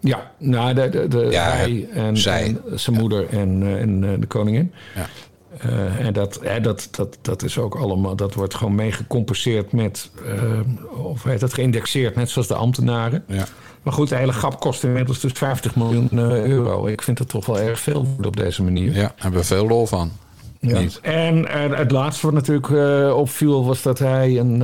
[0.00, 2.56] Ja, nou, de, de, de, Ja, hij en, zij.
[2.70, 4.72] en zijn moeder en, eh, en eh, de koningin.
[4.94, 5.06] Ja.
[5.58, 9.72] Eh, en dat, hè, dat, dat, dat is ook allemaal, dat wordt gewoon mee gecompenseerd
[9.72, 10.10] met,
[10.96, 13.24] of heet dat, geïndexeerd, net zoals de ambtenaren.
[13.26, 13.46] Ja.
[13.82, 16.86] Maar goed, de hele grap kost inmiddels dus 50 miljoen euro.
[16.86, 18.94] Ik vind dat toch wel erg veel op deze manier.
[18.94, 20.10] Ja, hebben we veel lol van.
[20.60, 20.78] Ja.
[20.78, 21.00] Niet.
[21.02, 22.70] En het laatste wat natuurlijk
[23.14, 24.58] opviel was dat hij een.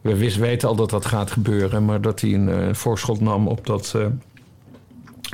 [0.00, 3.66] we wist, weten al dat dat gaat gebeuren, maar dat hij een voorschot nam op
[3.66, 3.94] dat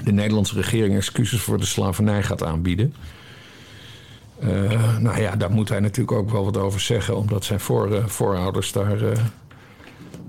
[0.04, 2.94] de Nederlandse regering excuses voor de slavernij gaat aanbieden.
[4.40, 7.94] Eh, nou ja, daar moet hij natuurlijk ook wel wat over zeggen, omdat zijn voor,
[7.94, 9.18] eh, voorouders daar eh,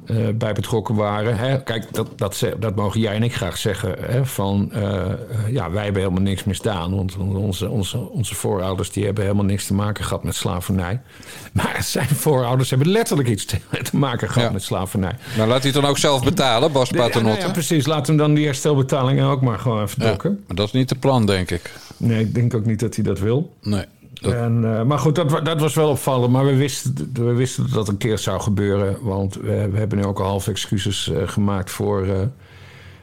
[0.06, 1.38] eh, bij betrokken waren.
[1.38, 1.64] Hè?
[1.64, 3.96] Kijk, dat, dat, dat mogen jij en ik graag zeggen.
[4.00, 4.26] Hè?
[4.26, 5.18] Van, eh, eh,
[5.50, 6.96] ja, wij hebben helemaal niks misdaan.
[6.96, 11.02] Want onze, onze, onze voorouders die hebben helemaal niks te maken gehad met slavernij.
[11.54, 14.54] Maar zijn voorouders hebben letterlijk iets te, te maken gehad Ja.
[14.54, 15.16] met slavernij.
[15.38, 17.86] Nou, laat hij het dan ook zelf betalen, Bas Ja, nou ja, precies.
[17.86, 20.44] We hem dan die herstelbetalingen ook maar gewoon even dokken.
[20.48, 21.72] maar dat is niet het plan, denk ik.
[21.98, 23.54] Nee, ik denk ook niet dat hij dat wil.
[23.62, 23.86] Nee.
[24.32, 26.32] En, eh, maar goed, dat, dat was wel opvallend.
[26.32, 28.98] Maar we wisten, we wisten dat dat een keer zou gebeuren.
[29.02, 32.22] Want we, we hebben nu ook al half excuses eh, gemaakt voor, eh,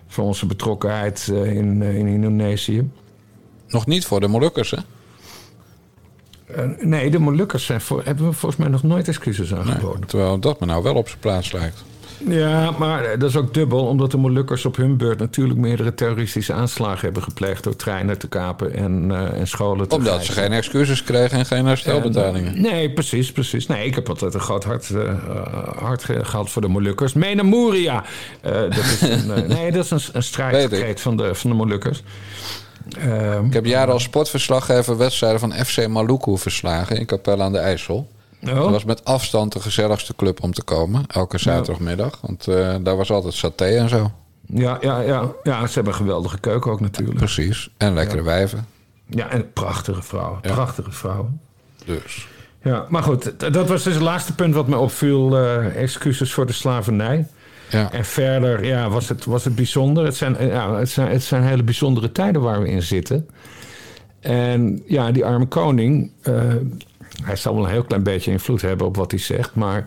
[0.07, 2.91] voor onze betrokkenheid in, in Indonesië.
[3.69, 4.79] Nog niet voor de Molukkers, hè?
[6.81, 9.61] Nee, de Molukkers zijn voor, hebben we volgens mij nog nooit excuses Nee.
[9.61, 10.07] aangeboden.
[10.07, 11.85] Terwijl dat me nou wel op zijn plaats lijkt.
[12.29, 13.87] Ja, maar eh, dat is ook dubbel.
[13.87, 17.65] Omdat de Molukkers op hun beurt natuurlijk meerdere terroristische aanslagen hebben gepleegd.
[17.65, 20.43] Door treinen te kapen en, eh, en scholen te Omdat ze gijzelen.
[20.43, 22.57] geen excuses kregen en geen herstelbetalingen.
[22.57, 23.67] En, eh, nee, precies, precies.
[23.67, 25.17] Nee, ik heb altijd een groot hart, eh, eh,
[25.79, 27.13] hart ge- gehad voor de Molukkers.
[27.13, 28.05] Mena Moria!
[28.41, 32.03] Eh, dat is een, nee, dat is een, een strijdkreet van de, van de Molukkers.
[32.99, 37.59] Ehm, Ik heb jaren als sportverslaggever wedstrijden van FC Maluku verslagen in Capelle aan de
[37.59, 38.09] IJssel.
[38.43, 41.05] Oh, Dat was met afstand de gezelligste club om te komen.
[41.07, 42.19] Elke zaterdagmiddag.
[42.21, 44.11] Want eh, daar was altijd saté en zo.
[44.47, 47.19] ja, ja, ja, ja, ze hebben een geweldige keuken ook natuurlijk.
[47.19, 47.71] Precies.
[47.77, 48.67] En lekkere wijven.
[49.07, 50.41] Ja, en prachtige vrouwen.
[50.41, 51.41] Prachtige vrouwen.
[51.85, 52.29] Dus.
[52.63, 55.37] Ja, maar goed, dat was dus het laatste punt wat me opviel.
[55.39, 57.27] eh, excuses voor de slavernij.
[57.71, 57.93] Ja.
[57.93, 60.05] En verder ja, was, het, was het bijzonder.
[60.05, 63.29] Het zijn, ja, het, zijn, het zijn hele bijzondere tijden waar we in zitten.
[64.21, 66.35] En ja, die arme koning, eh,
[67.23, 69.87] hij zal wel een heel klein beetje invloed hebben op wat hij zegt, maar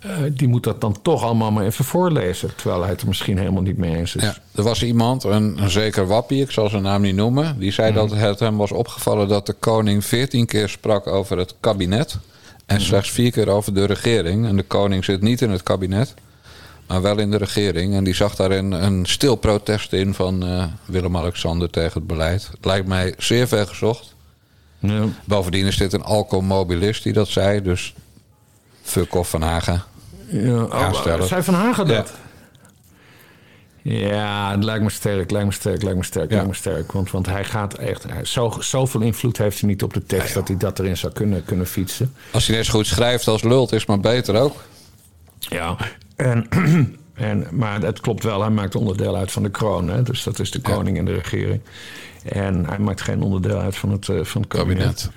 [0.00, 2.54] eh, die moet dat dan toch allemaal maar even voorlezen.
[2.56, 4.22] Terwijl hij het er misschien helemaal niet mee eens is.
[4.22, 7.58] Ja, er was iemand, een, een zeker wappie, ik zal zijn naam niet noemen.
[7.58, 11.54] Die zei dat het hem was opgevallen dat de koning veertien keer sprak over het
[11.60, 12.18] kabinet.
[12.66, 14.46] En slechts vier keer over de regering.
[14.46, 16.14] En de koning zit niet in het kabinet,
[16.86, 17.94] maar wel in de regering.
[17.94, 22.48] En die zag daarin een stil protest in van eh, Willem-Alexander tegen het beleid.
[22.50, 24.14] Het lijkt mij zeer ver gezocht.
[24.80, 25.04] Ja.
[25.24, 27.62] Bovendien is dit een alcoholmobilist die dat zei.
[27.62, 27.94] Dus
[28.82, 29.82] fuck off Van Hagen.
[30.30, 31.22] Ja, oh.
[31.22, 32.12] Zei Van Hagen dat?
[33.82, 36.34] Ja, het lijkt me sterk, lijkt me sterk, lijkt me sterk, Ja.
[36.34, 36.92] lijkt me sterk.
[36.92, 38.02] Want, want hij gaat echt...
[38.02, 40.34] Hij, zo, zoveel invloed heeft hij niet op de tekst...
[40.34, 42.14] dat hij dat erin zou kunnen, kunnen fietsen.
[42.32, 44.56] Als hij net zo goed schrijft als lult, is maar beter ook.
[45.38, 45.76] Ja.
[46.16, 46.46] En
[47.20, 49.88] En, maar het klopt wel, hij maakt onderdeel uit van de kroon.
[49.88, 50.02] Hè?
[50.02, 51.60] Dus dat is de koning en de regering.
[52.24, 55.10] En hij maakt geen onderdeel uit van het, eh, van het kabinet.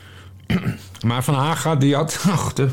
[0.47, 0.81] Kabinet.
[1.05, 2.23] Maar Van Haga, die had...
[2.31, 2.67] Ach, de,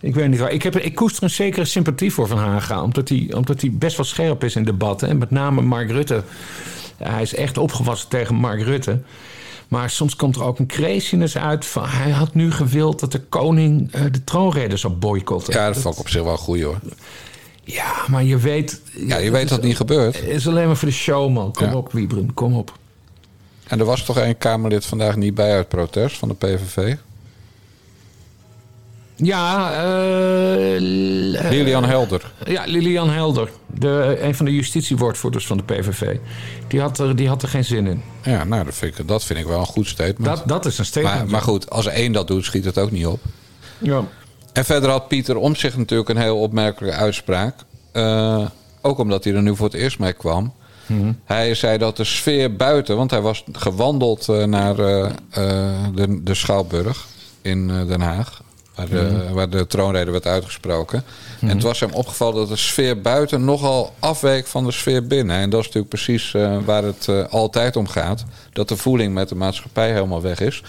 [0.00, 0.50] ik weet niet waar.
[0.52, 2.82] Ik, heb, ik koester een zekere sympathie voor Van Haga.
[2.82, 5.08] Omdat hij, omdat hij best wel scherp is in debatten.
[5.08, 6.22] En met name Mark Rutte.
[6.96, 9.00] Hij is echt opgewassen tegen Mark Rutte.
[9.68, 11.64] Maar soms komt er ook een craziness uit.
[11.66, 15.54] Van, hij had nu gewild dat de koning eh, de troonrede zou boycotten.
[15.54, 16.78] Ja, dat vond ik op zich wel goed hoor.
[17.64, 18.80] Ja, maar je weet...
[19.06, 20.20] Ja, je weet dat het niet gebeurt.
[20.20, 21.52] Het is alleen maar voor de show, man.
[21.52, 21.76] Kom Ja.
[21.76, 22.78] op, Wiebren, kom op.
[23.70, 26.94] En er was toch één Kamerlid vandaag niet bij uit protest van de PVV?
[29.16, 30.80] Ja, eh,
[31.50, 32.32] Lilian Helder.
[32.44, 36.16] Ja, Lilian Helder, de, een van de justitiewoordvoerders van de PVV.
[36.68, 38.02] Die had er, die had er geen zin in.
[38.22, 40.36] Ja, nou, dat vind ik, dat vind ik wel een goed statement.
[40.36, 41.16] Dat, dat is een statement.
[41.16, 43.20] maar, maar goed, als één dat doet, schiet het ook niet op.
[43.78, 44.04] Ja.
[44.52, 47.54] En verder had Pieter om zich natuurlijk een heel opmerkelijke uitspraak.
[47.92, 48.46] Eh,
[48.80, 50.52] ook omdat hij er nu voor het eerst mee kwam.
[51.24, 55.12] Hij zei dat de sfeer buiten, want hij was gewandeld eh, naar eh, eh,
[55.94, 57.06] de, de Schouwburg
[57.42, 58.42] in Den Haag.
[58.74, 61.04] Waar de, waar de troonrede werd uitgesproken.
[61.40, 65.36] En het was hem opgevallen dat de sfeer buiten nogal afweek van de sfeer binnen.
[65.36, 66.30] En dat is natuurlijk precies
[66.64, 68.24] waar het altijd om gaat.
[68.52, 70.62] Dat de voeling met de maatschappij helemaal weg is.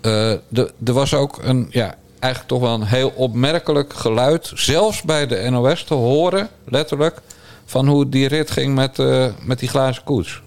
[0.00, 5.26] De- er was ook een, ja, eigenlijk toch wel een heel opmerkelijk geluid, zelfs bij
[5.26, 7.20] de NOS te horen, letterlijk,
[7.68, 10.42] van hoe die rit ging met, eh, met die glazen koets.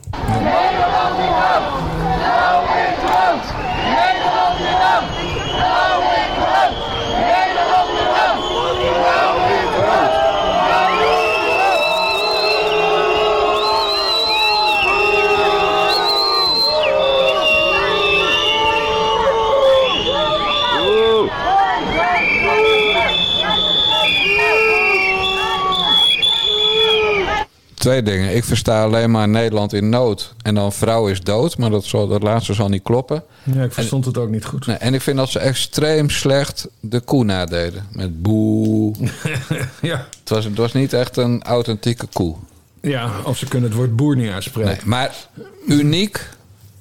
[27.82, 28.36] Twee dingen.
[28.36, 32.08] Ik versta alleen maar Nederland in nood en dan vrouw is dood, maar dat, zal,
[32.08, 33.24] dat laatste zal niet kloppen.
[33.44, 34.66] ja, ik verstond het ook niet goed.
[34.66, 37.88] Nee, en ik vind dat ze extreem slecht de koe nadeden.
[37.92, 38.94] Met boe.
[39.82, 40.08] Ja.
[40.20, 42.36] Het was, het was niet echt een authentieke koe.
[42.82, 44.72] ja, of ze kunnen het woord boer niet uitspreken.
[44.72, 45.16] Nee, maar
[45.68, 46.30] uniek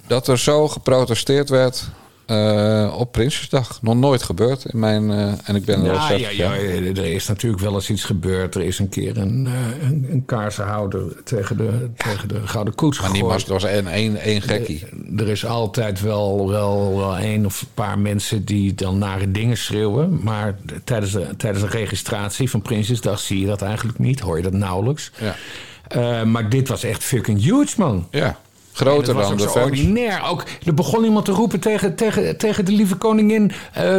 [0.07, 1.89] dat er zo geprotesteerd werd
[2.31, 3.79] eh, op Prinsjesdag.
[3.83, 5.11] Nog nooit gebeurd in mijn...
[5.11, 7.91] eh, en ik ben er al Ja, 60 ja, ja, er is natuurlijk wel eens
[7.91, 8.55] iets gebeurd.
[8.55, 13.01] Er is een keer een, eh, een, een kaarsenhouder tegen de, tegen de Gouden Koets
[13.01, 13.47] Maar niet gegooid.
[13.47, 14.85] was, was één, één, één gekkie.
[15.17, 19.57] Er is altijd wel, wel, wel één of een paar mensen die dan nare dingen
[19.57, 20.21] schreeuwen.
[20.23, 24.21] Maar tijdens de, tijdens de registratie van Prinsjesdag zie je dat eigenlijk niet.
[24.21, 25.11] Hoor je dat nauwelijks.
[25.19, 26.25] Ja.
[26.25, 28.07] Maar dit was echt fucking huge, man.
[28.11, 28.39] Ja,
[28.81, 29.65] groter het dan de fans.
[29.65, 30.23] ordinair.
[30.29, 33.53] Ook, er begon iemand te roepen tegen, tegen, tegen de lieve koningin...
[33.73, 33.97] eh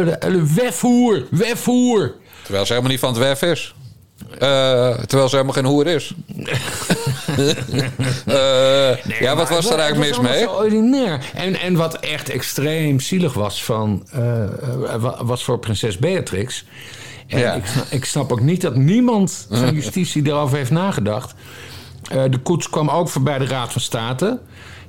[0.54, 2.14] wefhoer, wefhoer.
[2.42, 3.74] Terwijl ze helemaal niet van het werf is.
[4.38, 4.38] Eh,
[4.98, 6.14] terwijl ze helemaal geen hoer is.
[8.26, 10.40] Eh, ja, wat was er het eigenlijk mis mee?
[10.42, 11.18] zo ordinair.
[11.34, 14.50] En, en wat echt extreem zielig was, van, eh, eh,
[15.00, 16.64] wa- was voor prinses Beatrix.
[17.26, 17.52] En Ja.
[17.54, 21.34] ik, snap, ik snap ook niet dat niemand van justitie erover heeft nagedacht.
[22.10, 24.38] Eh, de koets kwam ook voorbij de Raad van State.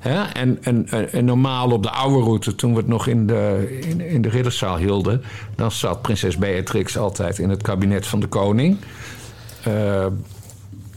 [0.03, 0.23] Hè?
[0.23, 4.01] En, en, en, normaal op de oude route, toen we het nog in de, in,
[4.01, 5.23] in de ridderzaal hielden...
[5.55, 8.77] dan zat prinses Beatrix altijd in het kabinet van de koning.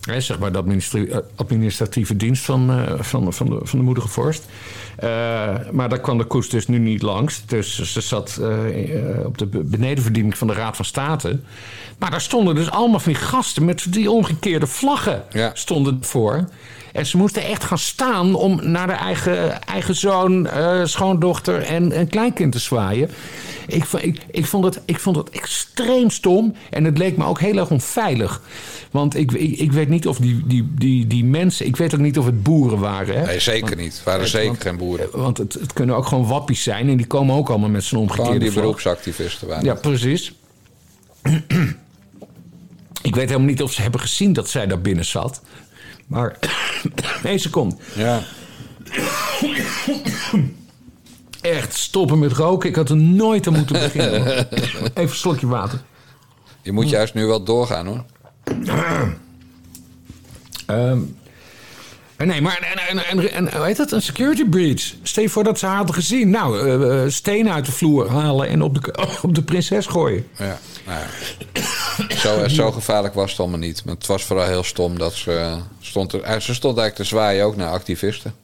[0.06, 4.08] Hè, zeg maar de eh, administratieve dienst van, eh, van, van, de, van de moedige
[4.08, 4.44] vorst.
[5.72, 7.42] Maar daar kwam de koets dus nu niet langs.
[7.46, 8.40] Dus ze zat
[9.24, 11.38] op de be- benedenverdiening van de Raad van State.
[11.98, 15.50] Maar daar stonden dus allemaal van die gasten met die omgekeerde vlaggen Ja.
[15.54, 16.48] stonden voor.
[16.96, 21.92] En ze moesten echt gaan staan om naar de eigen, eigen zoon, eh, schoondochter en,
[21.92, 23.11] en kleinkind te zwaaien.
[23.66, 27.40] Ik, ik, ik, vond het, ik vond het extreem stom en het leek me ook
[27.40, 28.42] heel erg onveilig.
[28.90, 32.00] Want ik, ik, ik weet niet of die, die, die, die mensen, ik weet ook
[32.00, 33.18] niet of het boeren waren.
[33.18, 33.26] Hè?
[33.26, 33.94] Nee, zeker niet.
[33.94, 35.09] Het waren zeker geen boeren.
[35.12, 37.98] Want het, het kunnen ook gewoon wappies zijn en die komen ook allemaal met zo'n
[37.98, 38.64] Gewoon omgekeerde die vlag.
[38.64, 39.64] beroepsactivisten waren.
[39.64, 39.80] Ja, het.
[39.80, 40.32] precies.
[43.02, 45.42] Ik weet helemaal niet of ze hebben gezien dat zij daar binnen zat.
[46.06, 46.38] Maar
[47.22, 47.76] één seconde.
[47.94, 48.22] ja.
[51.40, 52.68] Echt stoppen met roken.
[52.68, 54.24] Ik had er nooit aan moeten beginnen.
[54.24, 54.30] hoor.
[54.50, 55.82] Even een slokje water.
[56.62, 58.04] Je moet juist nu wel doorgaan hoor.
[60.66, 60.98] Ehm,
[62.16, 63.92] nee, maar en, en, en, en, hoe heet dat?
[63.92, 64.92] Een security breach.
[65.02, 66.31] Stel je voor dat ze haar hadden gezien.
[66.31, 70.26] Nou, eh, eh, stenen uit de vloer halen en op de, op de prinses gooien.
[70.37, 72.16] Ja, nou ja.
[72.16, 73.85] Zo, zo gevaarlijk was het allemaal niet.
[73.85, 77.05] Maar het was vooral heel stom dat ze stond er, eh, ze stond eigenlijk te
[77.05, 78.35] zwaaien ook naar activisten.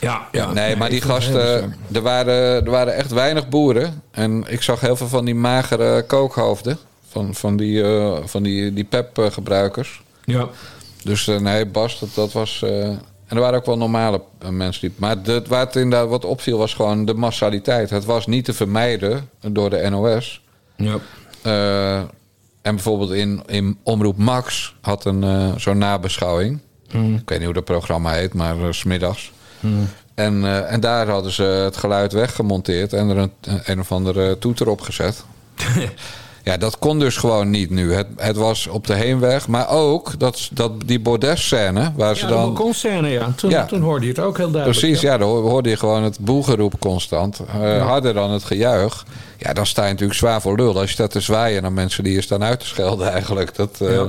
[0.00, 4.02] Ja, nee, maar die gasten, er waren, er waren echt weinig boeren.
[4.10, 6.78] En ik zag heel veel van die magere kookhoofden.
[7.08, 10.02] Van, van die, eh, van die, die pep-gebruikers.
[10.24, 10.48] Ja.
[11.04, 12.62] Dus eh, nee, Bas, dat, dat was...
[12.62, 12.88] eh,
[13.26, 14.96] en er waren ook wel normale eh, mensen die...
[14.98, 17.90] Maar de, waar het inderdaad wat opviel was gewoon de massaliteit.
[17.90, 20.42] Het was niet te vermijden door de NOS.
[20.76, 20.98] Ja.
[22.62, 26.60] En bijvoorbeeld in, in Omroep Max had een zo'n nabeschouwing.
[26.92, 29.32] Ik weet niet hoe dat programma heet, maar 's smiddags.
[30.18, 33.32] En, eh, en daar hadden ze het geluid weggemonteerd en er een,
[33.64, 35.24] een of andere toeter op gezet.
[36.48, 37.92] ja, dat kon dus gewoon niet nu.
[37.92, 42.28] Het, het was op de heenweg, maar ook dat, dat die bordesscène waar ze Ja,
[42.28, 42.44] de dan...
[42.44, 43.32] balkonscène, ja.
[43.36, 43.64] Toen, Ja.
[43.64, 44.78] toen hoorde je het ook heel duidelijk.
[44.80, 47.40] Precies, ja, dan hoorde je gewoon het boelgeroep constant.
[47.60, 49.04] Eh, Harder dan het gejuich.
[49.38, 50.74] Ja, dan sta je natuurlijk zwaar voor lul.
[50.78, 53.54] Als je staat te zwaaien naar mensen die je staan uit te schelden eigenlijk.
[53.54, 54.02] Dat eh,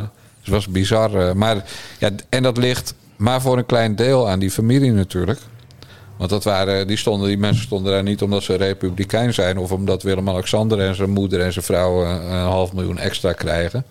[0.46, 1.28] was bizar.
[1.28, 1.34] eh.
[1.34, 1.66] maar,
[1.98, 5.40] ja, en dat ligt maar voor een klein deel aan die familie natuurlijk.
[6.20, 9.58] Want dat waren, die, stonden, die mensen stonden daar niet omdat ze republikein zijn...
[9.58, 13.86] of omdat Willem-Alexander en zijn moeder en zijn vrouw eh, een half miljoen extra krijgen.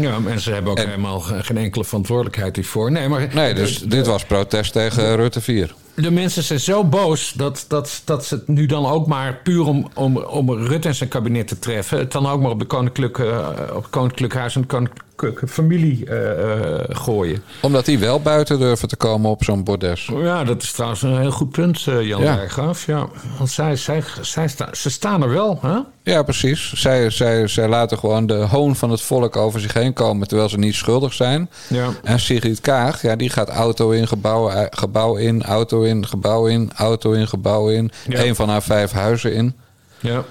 [0.00, 2.90] Ja, en ze hebben ook En- helemaal ge- geen enkele verantwoordelijkheid hiervoor.
[2.92, 5.74] Nee, maar Nee, dus de, dit was protest tegen Rutte 4.
[5.94, 9.66] de mensen zijn zo boos dat, dat, dat ze het nu dan ook maar puur
[9.66, 11.98] om, om, om Rutte en zijn kabinet te treffen...
[11.98, 15.04] het dan ook maar op, de koninklijke, eh, op het koninklijk huis en de koninklijke
[15.46, 17.42] familie eh, eh, gooien.
[17.62, 20.10] Omdat die wel buiten durven te komen op zo'n bordes.
[20.12, 22.42] Ja, dat is trouwens een heel goed punt, eh, Jan Ja.
[22.86, 23.06] Ja,
[23.38, 25.78] want zij, zij, zij sta, ze staan er wel, hè?
[26.02, 26.72] Ja, precies.
[26.72, 30.28] Zij, zij, zij laten gewoon de hoon van het volk over zich heen komen...
[30.28, 31.50] terwijl ze niet schuldig zijn.
[31.68, 31.88] Ja.
[32.02, 36.70] En Sigrid Kaag, ja, die gaat auto in, gebouw, gebouw in, auto in, gebouw in,
[36.76, 37.90] auto in, gebouw in.
[38.08, 38.24] Ja.
[38.24, 39.54] Een van haar vijf huizen in.
[40.00, 40.24] Ja.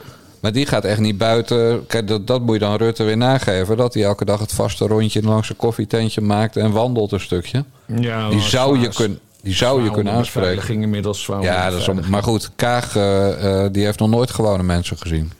[0.43, 1.85] Maar die gaat echt niet buiten.
[1.87, 3.77] Kijk, dat, dat moet je dan Rutte weer nageven.
[3.77, 7.63] Dat hij elke dag het vaste rondje langs een koffietentje maakt en wandelt een stukje.
[7.99, 10.49] ja Die zou je, zwaar- kun, die zou je kunnen aanspreken.
[10.49, 11.25] beveiliging inmiddels.
[11.41, 14.97] Ja, dat is om- maar goed, Kaag eh, eh, die heeft nog nooit gewone mensen
[14.97, 15.31] gezien.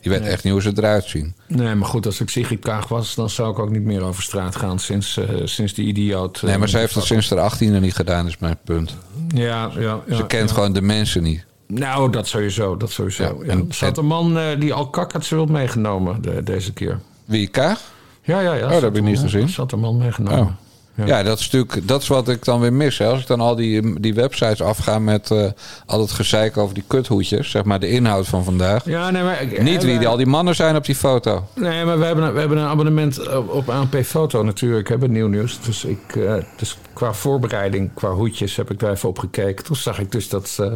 [0.00, 1.34] Die weet echt niet hoe ze eruit zien.
[1.48, 4.22] Nee, maar goed, als ik Sigrid Kaag was, dan zou ik ook niet meer over
[4.22, 6.42] straat gaan sinds, eh, sinds die idioot.
[6.42, 8.94] Nee, maar ze heeft het sinds de 18e niet gedaan, is mijn punt.
[9.28, 10.16] Ja, ja, ja.
[10.16, 10.54] Ze kent ja.
[10.54, 11.44] gewoon de mensen niet.
[11.74, 13.22] Nou, dat sowieso, dat sowieso.
[13.22, 16.72] Ja, Ja, en- Er zat een man eh, die al kakkertse wild meegenomen de- deze
[16.72, 16.98] keer.
[17.24, 17.80] Wie, Kaag?
[18.22, 18.60] Ja, ja, ja.
[18.60, 19.42] dat zat heb ik niet gezien.
[19.42, 20.38] Er zat een man meegenomen.
[20.40, 21.06] Oh.
[21.06, 21.22] Ja.
[21.22, 22.98] dat is natuurlijk dat is wat ik dan weer mis.
[22.98, 23.06] Hè.
[23.06, 25.46] Als ik dan al die, die websites afga met eh,
[25.86, 28.84] al het gezeik over die kuthoedjes, zeg maar de inhoud van vandaag.
[28.84, 29.42] Ja, nee, maar...
[29.42, 31.44] ik- Niet wie die, al die mannen zijn op die foto.
[31.54, 34.88] Nee, maar we hebben, een- we hebben een abonnement op, op ANP Foto natuurlijk.
[34.88, 35.60] Hebben nieuw nieuws.
[35.60, 39.64] Dus, ik, eh, dus qua voorbereiding, qua hoedjes, heb ik daar even op gekeken.
[39.64, 40.72] Toen zag ik dus dat, eh,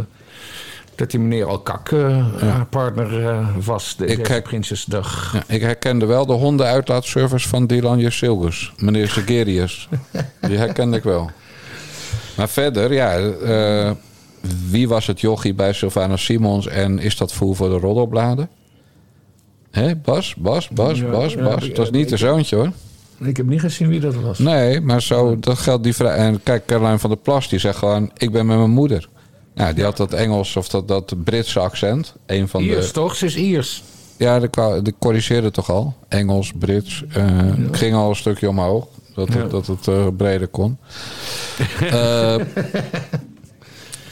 [0.98, 3.96] dat die meneer Alkak eh haar partner eh, was.
[3.96, 4.26] De, Ik.
[5.32, 8.72] Ja, ik herkende wel de hondenuitlaatservice van Dylan Jusilgus.
[8.76, 9.88] Meneer Segerius.
[10.40, 11.30] Die herkende ik wel.
[12.36, 13.18] Maar verder, ja...
[13.18, 13.90] eh,
[14.70, 16.66] wie was het jochie bij Sylvana Simons...
[16.66, 18.48] en is dat voer voor de roddelbladen?
[19.70, 21.72] Hé, Bas, Bas, Bas, Ja, Bas, Bas.
[21.72, 22.72] Dat is niet de zoontje, hoor.
[23.20, 24.38] Ik heb niet gezien wie dat was.
[24.38, 26.16] Nee, maar zo, dat geldt die vrij.
[26.16, 29.08] En kijk, Caroline van der Plas, die zegt gewoon: Ik ben met mijn moeder.
[29.58, 32.14] Nou, die had dat Engels of dat, dat Britse accent.
[32.26, 32.92] Een van Iers, de.
[32.92, 33.16] toch?
[33.16, 33.82] Ze is Iers.
[34.16, 35.94] Ja, kwa- die corrigeerde toch al.
[36.08, 37.04] Engels, Brits.
[37.08, 38.86] Het ging al een stukje omhoog.
[39.14, 39.38] Dat, Ja.
[39.38, 40.78] het, dat het eh, breder kon.
[41.80, 42.36] Eh,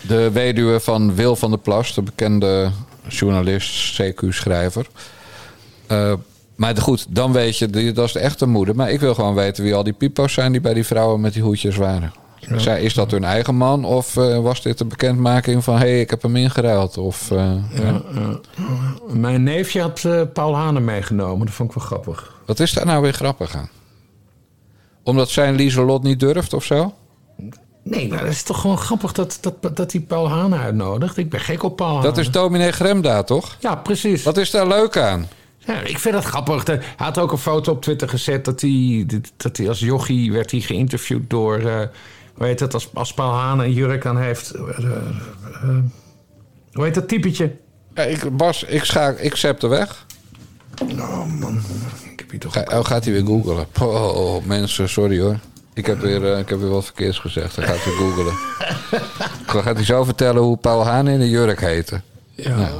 [0.09, 2.71] de weduwe van Wil van der Plas, de bekende
[3.09, 4.87] journalist, CQ-schrijver.
[6.57, 8.75] Maar goed, dan weet je, dat is de echte moeder.
[8.77, 11.33] Maar ik wil gewoon weten wie al die pipo's zijn die bij die vrouwen met
[11.33, 12.13] die hoedjes waren.
[12.55, 15.75] Zij, is dat hun eigen man of eh, was dit een bekendmaking van...
[15.75, 16.99] hé, hey, ik heb hem ingeruild?
[16.99, 18.03] Of, eh, ja.
[19.13, 21.47] Mijn neefje had eh, Paul Hane meegenomen.
[21.47, 22.35] Dat vond ik wel grappig.
[22.47, 23.69] Wat is daar nou weer grappig aan?
[25.03, 26.95] Omdat zijn Lieselot niet durft of zo?
[27.83, 31.17] Nee, maar dat is toch gewoon grappig dat, dat, dat hij Paul Hane uitnodigt.
[31.17, 32.03] Ik ben gek op Paul Hane.
[32.03, 33.57] Dat is dominee Gremda, toch?
[33.61, 34.23] Ja, precies.
[34.23, 35.29] Wat is daar leuk aan?
[35.59, 36.67] Ja, ik vind dat grappig.
[36.67, 39.07] Hij had ook een foto op Twitter gezet dat hij,
[39.37, 41.91] dat hij als jochie werd hij geïnterviewd door...
[42.37, 44.51] hoe heet dat, als, als Paul Hane een jurk aan heeft.
[44.51, 44.85] eh, eh,
[45.63, 45.69] eh,
[46.73, 47.57] hoe heet dat typetje?
[47.95, 50.07] Ja, ik, Bas, ik, scha ik zep er weg.
[50.99, 51.61] Oh man,
[52.13, 52.53] ik heb hier toch...
[52.53, 53.67] Ga, oh, gaat hij weer googelen?
[53.81, 55.39] Oh, mensen, sorry hoor.
[55.75, 57.57] Ik heb, weer, ik heb weer wat verkeers gezegd.
[57.57, 58.35] Dan gaat hij googelen.
[59.53, 62.01] Dan gaat hij zo vertellen hoe Paul Haan in de jurk heette.
[62.35, 62.71] Ja.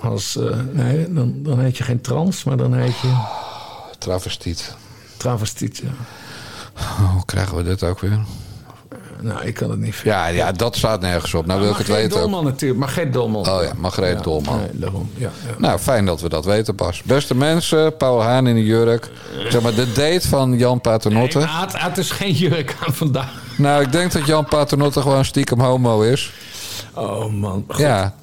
[0.00, 3.16] Als, eh, nee, dan, dan heet je geen trans, maar dan heet je
[3.98, 4.74] Travestiet.
[5.16, 5.76] travestiet.
[5.76, 5.88] Ja.
[6.78, 8.18] Oh, hoe krijgen we dit ook weer?
[9.20, 10.20] Nou, ik kan het niet vinden.
[10.20, 11.46] Ja, ja, dat staat nergens op.
[11.46, 12.16] Nou wil ik het weten.
[12.16, 12.22] ook.
[12.22, 13.48] Dolman natuurlijk, maar geen Dolman.
[13.48, 14.58] Oh ja, Margreet Dolman.
[14.58, 15.10] Nee, daarom.
[15.14, 15.54] Ja, ja.
[15.58, 17.02] Nou, fijn dat we dat weten, Bas.
[17.02, 19.10] Beste mensen, Paul Haan in de jurk.
[19.48, 21.38] Zeg maar, de date van Jan Paternotte.
[21.38, 23.32] Nee, het, het is geen jurk aan vandaag.
[23.56, 26.32] Nou, ik denk dat Jan Paternotte gewoon stiekem homo is.
[26.94, 27.64] Oh man.
[27.68, 27.78] Goed.
[27.78, 28.14] Ja.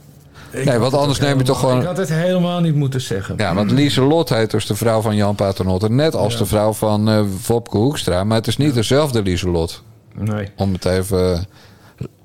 [0.66, 3.36] Nee, want anders neem je toch gewoon- Ik had het helemaal niet moeten zeggen.
[3.38, 5.90] Ja, want Lieselot heet dus de vrouw van Jan Paternotte.
[5.90, 8.24] Net als de vrouw van eh Wopke Hoekstra.
[8.24, 9.84] Maar het is niet dezelfde Lieselot.
[10.16, 11.46] Nee, Om het even...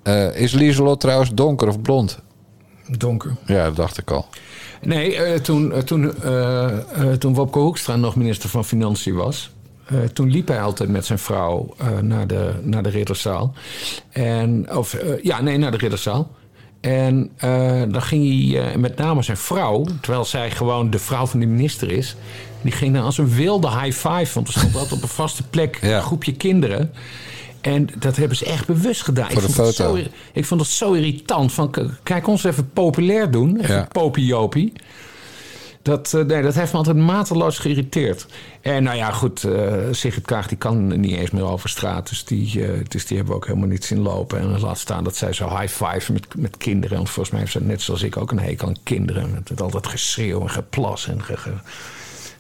[0.03, 2.19] eh, is Lieselot trouwens donker of blond?
[2.99, 3.37] donker.
[3.47, 4.27] Ja, dat dacht ik al.
[4.83, 6.13] Nee, eh, toen, toen,
[7.19, 9.51] toen Wopke Hoekstra nog minister van Financiën was...
[10.13, 13.53] toen liep hij altijd met zijn vrouw naar, de, naar de ridderzaal.
[14.11, 16.31] En, of, ja, nee, naar de ridderzaal.
[16.81, 19.85] En eh, dan ging hij, eh, met name zijn vrouw...
[20.01, 22.17] terwijl zij gewoon de vrouw van de minister is...
[22.63, 24.35] die ging dan als een wilde high five...
[24.35, 25.97] want er stond altijd op een vaste plek Ja.
[25.97, 26.93] een groepje kinderen...
[27.61, 29.31] En dat hebben ze echt bewust gedaan.
[29.31, 29.97] Voor ik, de vond het foto.
[29.97, 30.03] zo,
[30.33, 31.53] ik vond het zo irritant.
[31.53, 33.61] Van, kijk ons even populair doen.
[33.61, 33.89] Even Ja.
[33.93, 34.73] popiopie.
[35.89, 38.27] Dat, eh, nee, dat heeft me altijd mateloos geïrriteerd.
[38.61, 42.09] En nou ja, goed, eh Sigrid Kaag die kan niet eens meer over straat.
[42.09, 44.39] Dus die, eh, dus die hebben we ook helemaal niet zien lopen.
[44.39, 46.97] En laat staan dat zij zo high five met, met kinderen.
[46.97, 49.31] Want volgens mij heeft ze net zoals ik ook een hekel aan kinderen.
[49.33, 51.53] Met het altijd geschreeuw en geplas en ge, ge-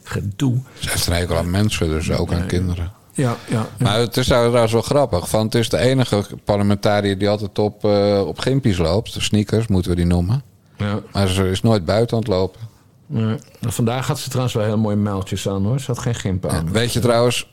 [0.02, 0.58] gedoe.
[0.78, 2.92] Ze heeft een hekel aan mensen, dus ook aan kinderen.
[3.12, 3.66] Ja, ja.
[3.78, 5.28] Maar het is trouwens wel grappig.
[5.28, 9.16] Van, het is de enige parlementariër die altijd op, eh op gimpies loopt.
[9.18, 10.42] Sneakers moeten we die noemen.
[10.76, 11.00] ja.
[11.12, 12.60] Maar ze is nooit buiten aan het lopen.
[13.60, 15.80] Vandaag had ze trouwens wel heel mooie muiltjes aan hoor.
[15.80, 16.72] Ze had geen gimp aan.
[16.72, 17.48] Weet je trouwens,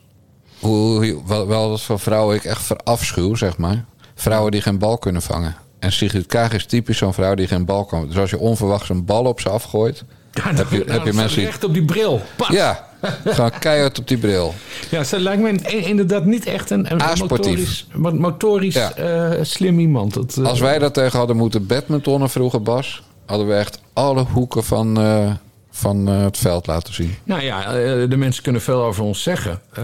[0.59, 3.85] hoe, wel, wel wat voor vrouwen ik echt verafschuw, zeg maar.
[4.15, 5.55] Vrouwen die geen bal kunnen vangen.
[5.79, 8.07] En Sigrid Kaag is typisch zo'n vrouw die geen bal kan.
[8.07, 10.03] Dus als je onverwachts een bal op ze afgooit...
[10.31, 11.37] Ja, heb je, heb je mensen...
[11.37, 12.21] die- Recht op die bril.
[12.35, 12.47] Pas.
[12.47, 12.87] Ja,
[13.25, 14.53] gewoon keihard op die bril.
[14.89, 16.87] Ja, ze lijkt me in- inderdaad niet echt een,
[17.19, 18.91] motorisch, mo- motorisch Ja.
[18.93, 20.13] eh, slim iemand.
[20.13, 23.03] Dat, eh, Als wij dat tegen hadden moeten badmintonnen vroeger, Bas...
[23.25, 25.31] hadden we echt alle hoeken van, eh,
[25.75, 27.15] van eh, het veld laten zien.
[27.23, 29.61] Nou ja, eh, de mensen kunnen veel over ons zeggen.
[29.73, 29.83] Eh,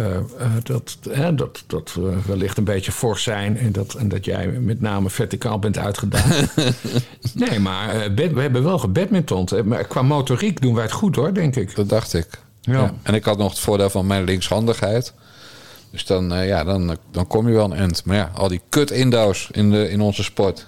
[0.63, 0.97] dat,
[1.35, 5.09] dat, dat we wellicht een beetje fors zijn en dat, en dat jij met name
[5.09, 6.29] verticaal bent uitgedaan.
[7.33, 9.51] nee, maar we hebben wel gebadmintond.
[9.51, 11.75] Eh, Maar qua motoriek doen wij het goed hoor, denk ik.
[11.75, 12.27] Dat dacht ik.
[12.61, 12.93] Ja.
[13.03, 15.13] En ik had nog het voordeel van mijn linkshandigheid.
[15.91, 18.05] Dus dan, ja, dan, dan kom je wel een end.
[18.05, 20.67] Maar ja, al die kut-indo's in, de, in onze sport.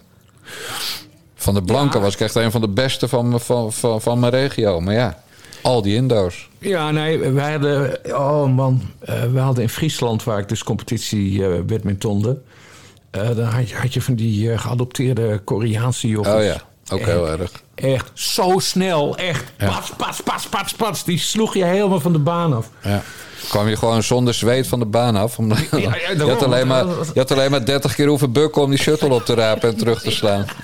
[1.43, 2.05] Van de Blanken Ja.
[2.05, 4.79] was ik echt een van de beste van, me- van, van, van mijn regio.
[4.81, 5.23] Maar ja,
[5.61, 6.49] al die indo's.
[6.59, 7.99] Ja, nee, wij hadden...
[8.15, 12.37] Oh man, eh, we hadden in Friesland, waar ik dus competitie eh badmintonde...
[13.11, 16.33] eh, dan had je, had je van die eh, geadopteerde Koreaanse jochies.
[16.33, 17.51] Oh ja, ook heel erg.
[17.83, 19.43] Echt zo snel, echt.
[19.57, 21.03] Pats, pats, pats, pats, pats.
[21.03, 22.69] Die sloeg je helemaal van de baan af.
[22.83, 23.01] Ja.
[23.49, 25.37] Kwam je gewoon zonder zweet van de baan af.
[25.37, 26.29] Omdat, ja, je, daarom.
[26.29, 29.25] had alleen maar, je had alleen maar 30 keer hoeven bukken om die shuttle op
[29.25, 30.45] te rapen en terug te slaan.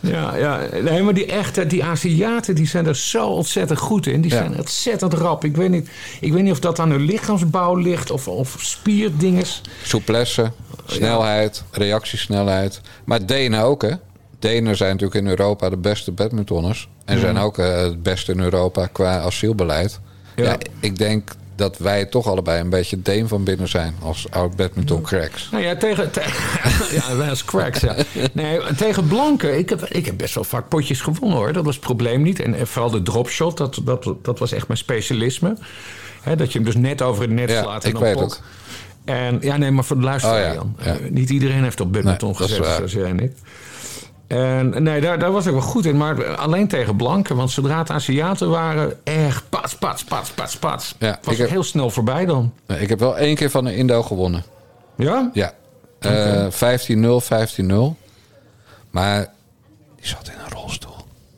[0.00, 0.60] Ja, ja.
[0.82, 4.20] Nee, maar die echte, die Aziaten, die zijn er zo ontzettend goed in.
[4.20, 4.36] Die Ja.
[4.36, 5.44] zijn ontzettend rap.
[5.44, 5.88] Ik weet niet,
[6.20, 9.60] ik weet niet of dat aan hun lichaamsbouw ligt of, of spierdinges.
[9.82, 10.52] Souplesse,
[10.86, 12.80] snelheid, reactiesnelheid.
[13.04, 13.92] Maar Denen ook, hè?
[14.50, 16.88] Denen zijn natuurlijk in Europa de beste badmintonners.
[17.04, 20.00] En zijn ook eh, het beste in Europa qua asielbeleid.
[20.36, 20.44] Ja.
[20.44, 20.56] Ja.
[20.80, 25.02] ik denk dat wij toch allebei een beetje Deen van binnen zijn als oud badminton
[25.02, 25.48] cracks.
[25.50, 26.10] Nou ja, tegen.
[26.10, 26.54] te-
[27.08, 27.80] ja, wij als cracks.
[27.80, 27.94] Ja.
[28.32, 29.58] Nee, tegen blanken.
[29.58, 31.52] Ik heb, ik heb best wel vaak potjes gewonnen hoor.
[31.52, 32.40] Dat was het probleem niet.
[32.40, 35.56] En, vooral de dropshot, dat, dat, dat was echt mijn specialisme.
[36.22, 37.82] Hè, dat je hem dus net over het net Ja, slaat.
[37.82, 38.22] En ik dan weet pok.
[38.30, 38.40] het.
[39.04, 40.76] En ja, nee, maar voor de luisteraar, Oh ja, Jan.
[40.84, 40.96] ja.
[41.10, 43.32] Niet iedereen heeft op badminton Nee, gezet, zoals jij en ik.
[44.34, 45.96] En nee, daar, daar was ik wel goed in.
[45.96, 47.36] Maar alleen tegen blanken.
[47.36, 50.94] Want zodra het Aziaten waren, echt pats, pats, pats, pats, pats.
[50.98, 52.52] Ja, was ik heb- heel snel voorbij dan.
[52.78, 54.44] Ik heb wel één keer van een Indo gewonnen.
[54.96, 55.30] Ja?
[55.32, 55.52] Ja.
[55.98, 57.96] Eh 15-0, 15-0.
[58.90, 59.26] Maar
[59.96, 60.92] die zat in een rolstoel.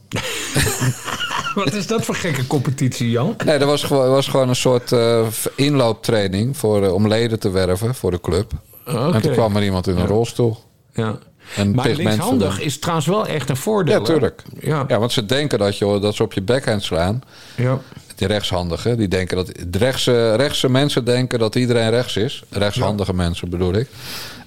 [1.54, 3.36] Wat is dat voor gekke competitie, Jan?
[3.44, 7.94] Nee, dat was gewoon, was gewoon een soort eh, inlooptraining voor, om leden te werven
[7.94, 8.52] voor de club.
[8.84, 10.56] En toen kwam er iemand in een rolstoel.
[10.92, 11.18] Ja.
[11.56, 13.98] En Maar linkshandig is trouwens wel echt een voordeel.
[13.98, 14.42] Ja, tuurlijk.
[14.60, 14.84] Ja.
[14.88, 17.22] Ja, want ze denken dat, je, dat ze op je backhand slaan.
[17.56, 17.78] Ja.
[18.14, 19.52] Die rechtshandigen, die denken dat...
[19.66, 22.42] De rechtse, rechtse mensen denken dat iedereen rechts is.
[22.50, 23.88] Rechtshandige mensen bedoel ik.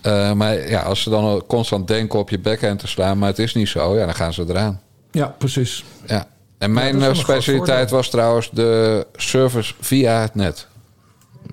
[0.01, 3.17] Eh, maar ja, als ze dan constant denken op je backhand te slaan...
[3.17, 4.81] maar het is niet zo, ja, dan gaan ze eraan.
[5.11, 5.83] ja, precies.
[6.07, 6.27] Ja.
[6.57, 10.67] En mijn eh, specialiteit was trouwens de service via het net.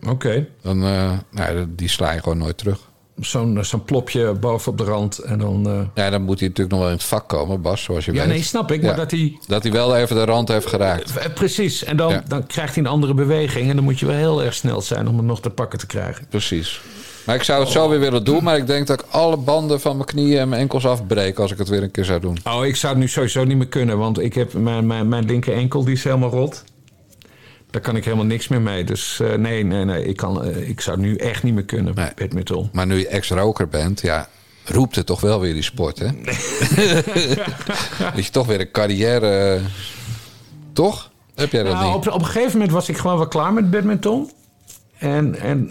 [0.09, 0.47] Oké.
[0.62, 2.78] Dan, eh, nou, die sla je gewoon nooit terug.
[3.20, 5.66] Zo'n zo'n plopje bovenop de rand en dan...
[5.68, 8.12] eh, Ja, dan moet hij natuurlijk nog wel in het vak komen, Bas, zoals je
[8.12, 8.28] Ja, weet.
[8.28, 8.82] nee, snap ik.
[8.82, 8.96] Maar Ja.
[8.96, 9.38] dat hij...
[9.46, 11.16] Dat hij wel even de rand heeft geraakt.
[11.16, 11.84] eh, Precies.
[11.84, 12.22] En dan, Ja.
[12.28, 13.68] dan krijgt hij een andere beweging.
[13.70, 15.86] En dan moet je wel heel erg snel zijn om het nog te pakken te
[15.86, 16.26] krijgen.
[16.28, 16.80] Precies.
[17.26, 19.80] Maar ik zou het zo weer willen doen, maar ik denk dat ik alle banden
[19.80, 22.38] van mijn knieën en mijn enkels afbreek als ik het weer een keer zou doen.
[22.44, 23.98] Oh, ik zou het nu sowieso niet meer kunnen.
[23.98, 26.64] Want ik heb mijn, mijn, mijn linker enkel, die is helemaal rot.
[27.76, 28.84] Daar kan ik helemaal niks meer mee.
[28.84, 30.04] Dus eh, nee, nee, nee.
[30.04, 31.94] Ik, kan, eh, ik zou nu echt niet meer kunnen.
[31.94, 32.10] Nee.
[32.14, 32.68] Badminton.
[32.72, 34.28] Maar nu je ex-roker bent, ja,
[34.64, 36.06] roept het toch wel weer die sport, hè?
[38.14, 39.60] dat je toch weer een carrière...
[40.72, 41.10] Toch?
[41.34, 41.94] Heb jij dat Nou, niet?
[41.94, 44.30] op, op een gegeven moment was ik gewoon wel klaar met badminton.
[44.98, 45.70] En, en,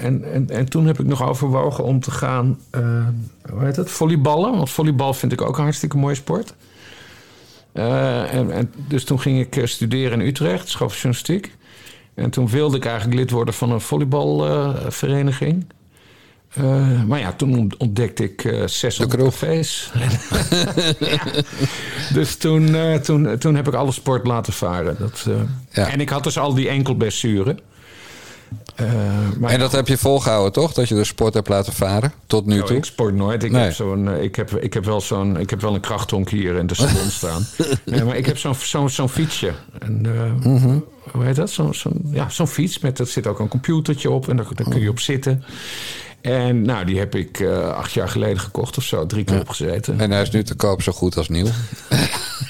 [0.00, 3.06] en, en, en toen heb ik nog overwogen om te gaan, eh,
[3.50, 4.56] hoe heet het, volleyballen.
[4.56, 6.54] Want volleybal vind ik ook een hartstikke mooie sport.
[7.72, 11.56] Eh, en, en, dus toen ging ik eh, studeren in Utrecht, schooljournalistiek.
[12.14, 15.66] En toen wilde ik eigenlijk lid worden van een volleybalvereniging.
[16.54, 19.30] Eh, maar ja, toen ont- ontdekte ik eh 600 kroeg.
[19.32, 19.90] cafés.
[21.10, 21.22] Ja.
[22.14, 24.96] Dus toen, toen, toen heb ik alle sport laten varen.
[24.98, 25.26] Dat,
[25.72, 25.88] Ja.
[25.88, 27.58] En ik had dus al die enkelblessuren.
[28.74, 30.72] Eh, En dat heb je volgehouden, toch?
[30.72, 32.76] Dat je de sport hebt laten varen tot nu Oh, toe?
[32.76, 33.42] ik sport nooit.
[33.44, 33.62] Ik, Nee.
[33.62, 36.54] heb, zo'n, eh, ik, heb, ik, heb wel zo'n, ik heb wel een krachthonk hier
[36.56, 37.46] in de salon staan.
[37.84, 39.52] Nee, maar ik heb zo'n, zo'n, zo'n fietsje.
[39.78, 40.78] En, eh, Mhm.
[41.12, 41.50] Hoe heet dat?
[41.50, 42.78] Zo'n, zo'n, ja, zo'n fiets.
[42.78, 45.44] Met, er zit ook een computertje op en daar, daar kun je op zitten.
[46.20, 49.06] En nou, die heb ik eh, acht jaar geleden gekocht of zo.
[49.06, 50.00] Drie keer opgezeten.
[50.00, 51.46] En hij is nu te koop zo goed als nieuw.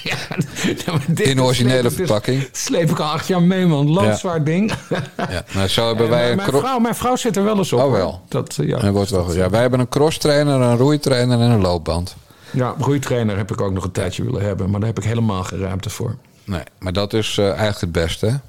[0.03, 0.15] Ja,
[1.07, 2.49] dit In originele sleep verpakking.
[2.51, 3.89] sleep ik al acht jaar mee, man.
[3.91, 4.73] Loodzwaar ding.
[5.17, 7.79] Ja, nou, zo hebben wij een mijn, vrouw, mijn vrouw zit er wel eens op.
[7.79, 8.21] Oh, wel.
[8.27, 8.79] Dat, eh, ja.
[8.79, 12.15] Hij wordt wel, ja, wij hebben een crosstrainer, een roeitrainer en een loopband.
[12.51, 14.69] ja, roeitrainer heb ik ook nog een tijdje willen hebben.
[14.69, 16.15] Maar daar heb ik helemaal geen ruimte voor.
[16.43, 18.39] Nee, maar dat is eh, eigenlijk het beste.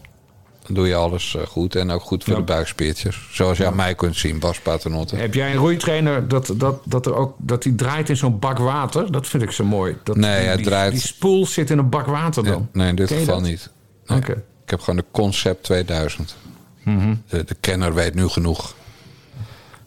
[0.69, 2.39] Doe je alles eh, goed en ook goed voor Ja.
[2.39, 3.29] de buikspiertjes.
[3.33, 5.17] Zoals je aan mij kunt zien, Bas Paternotte.
[5.17, 8.59] Heb jij een roeitrainer dat, dat, dat, er ook, dat die draait in zo'n bak
[8.59, 9.13] water?
[9.13, 9.97] Dat vind ik zo mooi.
[10.03, 12.69] Dat, Nee, die, hij draait- Die spoel zit in een bak water dan.
[12.73, 13.71] nee, in dit Ken geval niet.
[14.07, 14.19] Nee.
[14.19, 14.33] Oké.
[14.65, 16.37] Ik heb gewoon de Concept 2000.
[16.85, 18.75] de, de kenner weet nu genoeg.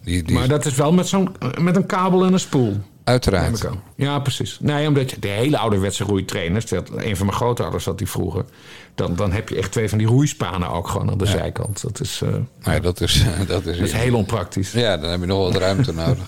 [0.04, 2.78] Die, die, Maar dat is wel met, zo'n, met een kabel en een spoel.
[3.06, 3.66] Uiteraard.
[3.96, 4.58] Ja, precies.
[4.62, 6.66] Nee, omdat je de hele ouderwetse roeitrainers...
[6.66, 8.46] dat- Een van mijn grootouders had die vroeger.
[8.96, 11.82] Dan, dan heb je echt twee van die roeispanen ook gewoon aan de zijkant.
[11.82, 12.30] Dat is, eh,
[12.64, 14.72] Nee, dat is, dat is, dat is heel onpraktisch.
[14.72, 16.24] Ja, dan heb je nog wat ruimte nodig.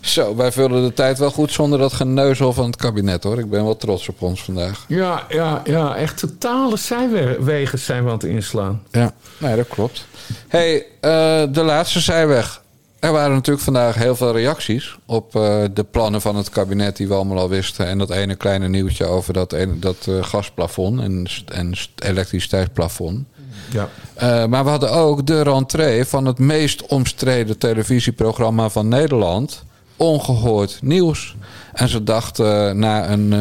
[0.00, 3.38] Zo, wij vullen de tijd wel goed zonder dat geneuzel van het kabinet hoor.
[3.38, 4.84] Ik ben wel trots op ons vandaag.
[4.88, 8.82] Ja, ja, ja, echt totale zijwegen zijn we aan het inslaan.
[8.90, 10.06] Ja, nee, dat klopt.
[10.48, 11.10] hey, eh,
[11.52, 12.61] de laatste zijweg.
[13.02, 17.08] Er waren natuurlijk vandaag heel veel reacties op eh, de plannen van het kabinet die
[17.08, 17.86] we allemaal al wisten.
[17.86, 23.24] En dat ene kleine nieuwtje over dat, ene, dat eh, gasplafond en, en elektriciteitsplafond.
[23.70, 23.88] Ja.
[24.14, 29.64] Eh, maar we hadden ook de rentree van het meest omstreden televisieprogramma van Nederland.
[29.96, 31.36] Ongehoord nieuws.
[31.72, 33.34] En ze dachten na een,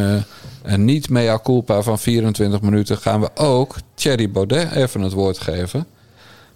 [0.63, 5.39] een niet mea culpa van 24 minuten gaan we ook Thierry Baudet even het woord
[5.39, 5.85] geven.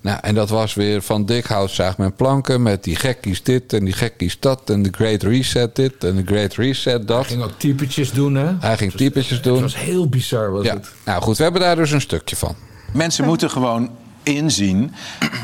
[0.06, 3.74] Nou, en dat was weer van dik hout zaag men planken met die gekkies dit
[3.74, 7.26] en die gekkies dat en de Great Reset dit en de Great Reset dat.
[7.26, 8.54] Ging ook typetjes doen, hè?
[8.60, 9.62] Hij ging typetjes Het doen.
[9.62, 10.92] was heel bizar, was Ja, het.
[11.06, 12.56] nou goed, we hebben daar dus een stukje van.
[12.94, 13.90] Mensen moeten gewoon
[14.24, 14.92] inzien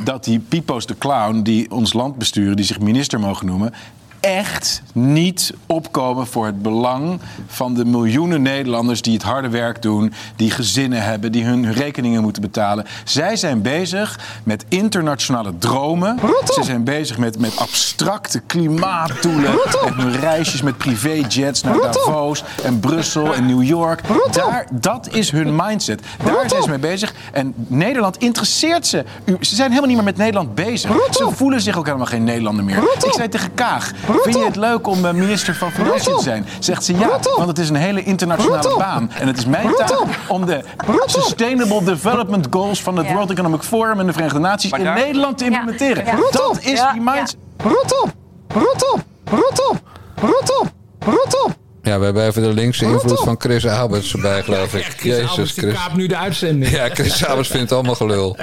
[0.03, 3.74] dat die Pipo's de Clown, die ons land besturen, die zich minister mogen noemen,
[4.22, 10.13] echt niet opkomen voor het belang van de miljoenen Nederlanders die het harde werk doen,
[10.36, 12.86] die gezinnen hebben, die hun rekeningen moeten betalen.
[13.03, 16.19] Zij zijn bezig met internationale dromen.
[16.45, 22.80] Ze zijn bezig met, met abstracte klimaatdoelen en hun reisjes met privéjets naar Davos en
[22.80, 24.01] Brussel en New York.
[24.32, 26.01] Daar, dat is hun mindset.
[26.24, 27.13] Daar zijn ze mee bezig.
[27.32, 29.05] En Nederland interesseert ze.
[29.39, 30.91] Ze zijn helemaal niet meer met Nederland bezig.
[31.11, 32.78] Ze voelen zich ook helemaal geen Nederlander meer.
[32.78, 33.91] Ik zei tegen Kaag,
[34.24, 36.45] vind je het leuk om eh, minister van Financiën te zijn?
[36.59, 39.12] Zegt ze ja, want het is een hele internationale baan.
[39.20, 40.62] En het is mijn taak om de
[41.05, 43.14] Sustainable Development Goals van het Ja.
[43.14, 46.05] World Economic Forum en de Verenigde Naties in Nederland te implementeren.
[46.05, 46.16] Ja.
[46.32, 46.91] Dat is Ja.
[46.91, 47.38] die mindset.
[47.57, 48.09] Rot op!
[48.47, 48.99] Rot op!
[49.26, 49.80] Rot op!
[50.22, 50.72] Rot op!
[51.05, 51.55] Rot op!
[51.84, 54.95] Ja, we hebben even de linkse invloed van Chris Alberts erbij, geloof ik.
[55.03, 56.72] Jezus, die kaapt nu de uitzending.
[56.72, 58.38] Ja, Chris Alberts vindt het allemaal gelul.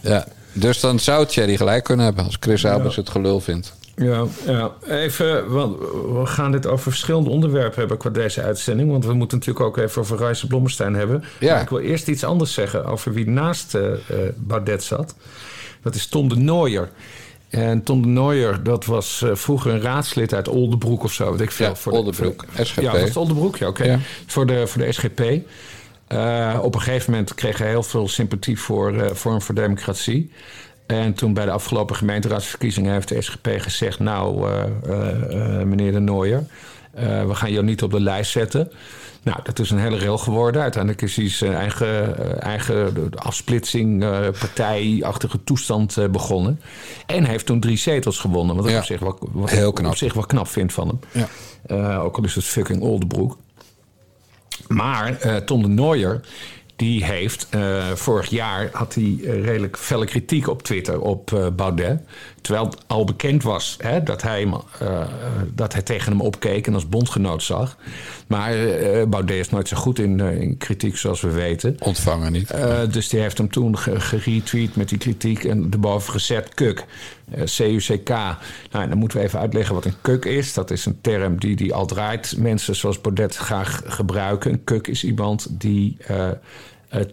[0.00, 0.24] Ja.
[0.52, 3.74] Dus dan zou Thierry gelijk kunnen hebben als Chris Alberts het gelul vindt.
[3.98, 5.78] Ja, ja, even, want
[6.12, 8.90] we gaan dit over verschillende onderwerpen hebben qua deze uitzending.
[8.90, 11.24] Want we moeten natuurlijk ook even over Ruijs Blommestein hebben.
[11.40, 11.52] Ja.
[11.52, 13.76] Maar ik wil eerst iets anders zeggen over wie naast
[14.36, 15.14] Baudet zat.
[15.82, 16.88] Dat is Tom de Nooier.
[17.48, 21.30] En Tom de Nooier, dat was eh, vroeger een raadslid uit Oldenbroek of zo.
[21.30, 21.66] Weet ik veel.
[21.66, 22.80] Ja, voor de- Oldenbroek, voor- SGP.
[22.80, 23.56] Ja, was Oldenbroek?
[23.56, 23.84] Ja, oké.
[23.84, 23.98] Ja.
[24.26, 25.20] Voor, de, voor de SGP.
[26.62, 30.30] Op een gegeven moment kreeg hij heel veel sympathie voor Vorm voor Democratie.
[30.88, 33.98] En toen bij de afgelopen gemeenteraadsverkiezingen heeft de SGP gezegd...
[33.98, 36.44] nou, eh, eh, eh, meneer de Nooier,
[36.94, 38.70] eh, we gaan jou niet op de lijst zetten.
[39.22, 40.62] Nou, dat is een hele rail geworden.
[40.62, 44.00] Uiteindelijk is hij zijn eigen, eigen afsplitsing,
[44.38, 46.60] partijachtige toestand begonnen.
[47.06, 48.56] En heeft toen drie zetels gewonnen.
[48.56, 48.78] Wat ik Ja.
[48.78, 49.90] op zich wel, wat Heel knap.
[49.90, 51.26] op zich wel knap vind van hem.
[51.68, 51.96] Ja.
[51.96, 53.36] Ook al is het fucking Oldenbroek.
[54.68, 56.20] Maar eh, Tom de Nooier,
[56.78, 61.46] die heeft eh, vorig jaar had hij eh, redelijk felle kritiek op Twitter op eh,
[61.56, 62.00] Baudet.
[62.48, 64.46] Terwijl het al bekend was hè, dat, hij,
[64.78, 65.00] eh,
[65.54, 67.76] dat hij tegen hem opkeek en als bondgenoot zag.
[68.26, 71.76] Maar eh, Baudet is nooit zo goed in, eh, in kritiek, zoals we weten.
[71.78, 72.54] Ontvangen niet.
[72.90, 76.84] Dus die heeft hem toen ge- geretweet met die kritiek en erboven gezet kuk.
[77.44, 78.08] C-U-C-K.
[78.70, 80.52] Nou, dan moeten we even uitleggen wat een kuk is.
[80.54, 84.52] Dat is een term die, die alt-right mensen zoals Baudet graag gebruiken.
[84.52, 85.96] Een kuk is iemand die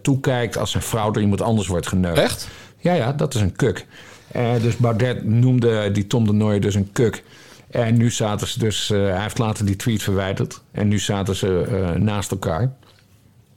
[0.02, 2.18] toekijkt als een vrouw door iemand anders wordt geneukt.
[2.18, 2.48] Echt?
[2.78, 3.86] Ja, ja, dat is een kuk.
[4.32, 7.22] Eh, dus Baudet noemde die Tom de Nooijer dus een kuk.
[7.70, 8.90] En nu zaten ze dus...
[8.90, 10.60] eh, hij heeft later die tweet verwijderd.
[10.72, 12.72] En nu zaten ze eh, naast elkaar.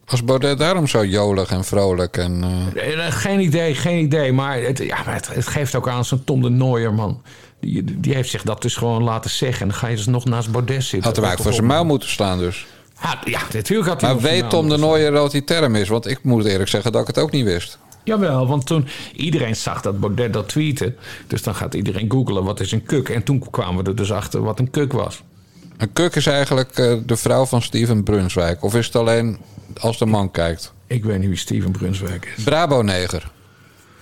[0.06, 2.18] Was Baudet daarom zo jolig en vrolijk?
[2.18, 2.44] En,
[3.10, 4.34] Geen idee, geen idee.
[4.34, 7.22] Maar het, ja, maar het, het geeft ook aan zo'n Tom de Nooier, man.
[7.60, 9.62] Die, die heeft zich dat dus gewoon laten zeggen.
[9.62, 11.04] En dan ga je dus nog naast Baudet zitten.
[11.04, 12.68] had hem eigenlijk voor zijn mouw moeten slaan dus.
[13.02, 15.88] Ja, ja, natuurlijk had hij Maar weet Tom de Nooijer wat die term is?
[15.88, 17.78] Want ik moet eerlijk zeggen dat ik het ook niet wist.
[18.10, 20.94] Jawel, want toen iedereen zag dat Baudet dat tweette.
[21.28, 23.10] Dus dan gaat iedereen googlen wat is een kuk.
[23.10, 25.24] En toen kwamen we er dus achter wat een kuk was.
[25.78, 28.64] Een kuk is eigenlijk eh, de vrouw van Steven Brunswijk.
[28.64, 29.38] Of is het alleen
[29.80, 30.74] als de man kijkt?
[30.88, 32.44] Ik weet niet wie Steven Brunswijk is.
[32.44, 33.32] Brabo-neger.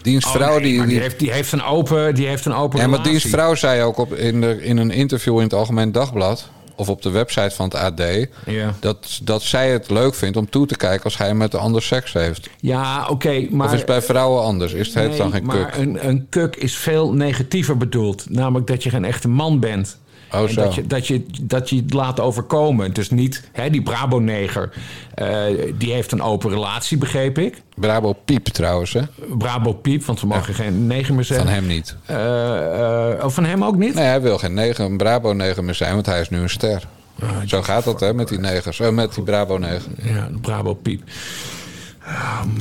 [0.01, 0.79] Dienstvrouw Oh, nee, die...
[0.79, 3.19] die, die heeft, die heeft een open, die heeft een open ja, maar relatie.
[3.19, 6.49] dienstvrouw zei ook op, in, de, in een interview in het Algemeen Dagblad...
[6.77, 8.27] of op de website van het AD...
[8.45, 8.73] Ja.
[8.79, 11.81] Dat, dat zij het leuk vindt om toe te kijken als hij met een ander
[11.81, 12.49] seks heeft.
[12.59, 13.67] Ja, oké, maar...
[13.67, 14.73] of is het bij vrouwen anders?
[14.73, 15.75] Is het, dan Nee, geen maar kuk?
[15.75, 18.29] Een, een kuk is veel negatiever bedoeld.
[18.29, 19.99] Namelijk dat je geen echte man bent.
[20.31, 22.93] Oh, En dat, je, dat, je, dat je het laat overkomen.
[22.93, 24.69] Dus niet, hè, die Brabo-neger,
[25.13, 25.43] eh,
[25.77, 27.61] die heeft een open relatie, begreep ik.
[27.75, 29.01] Brabo piep trouwens, hè?
[29.37, 31.45] Brabo-piep, want we mogen geen neger meer zeggen.
[31.45, 31.95] Van hem niet.
[32.05, 33.93] Eh, eh, oh, van hem ook niet?
[33.93, 36.83] Nee, hij wil geen negen, een Brabo-neger meer zijn, want hij is nu een ster.
[37.19, 38.79] Ah, Zo gaat dat, hè, met die negers.
[38.79, 39.91] Met die Brabo-neger.
[40.03, 41.01] Ja, een Brabo-piep.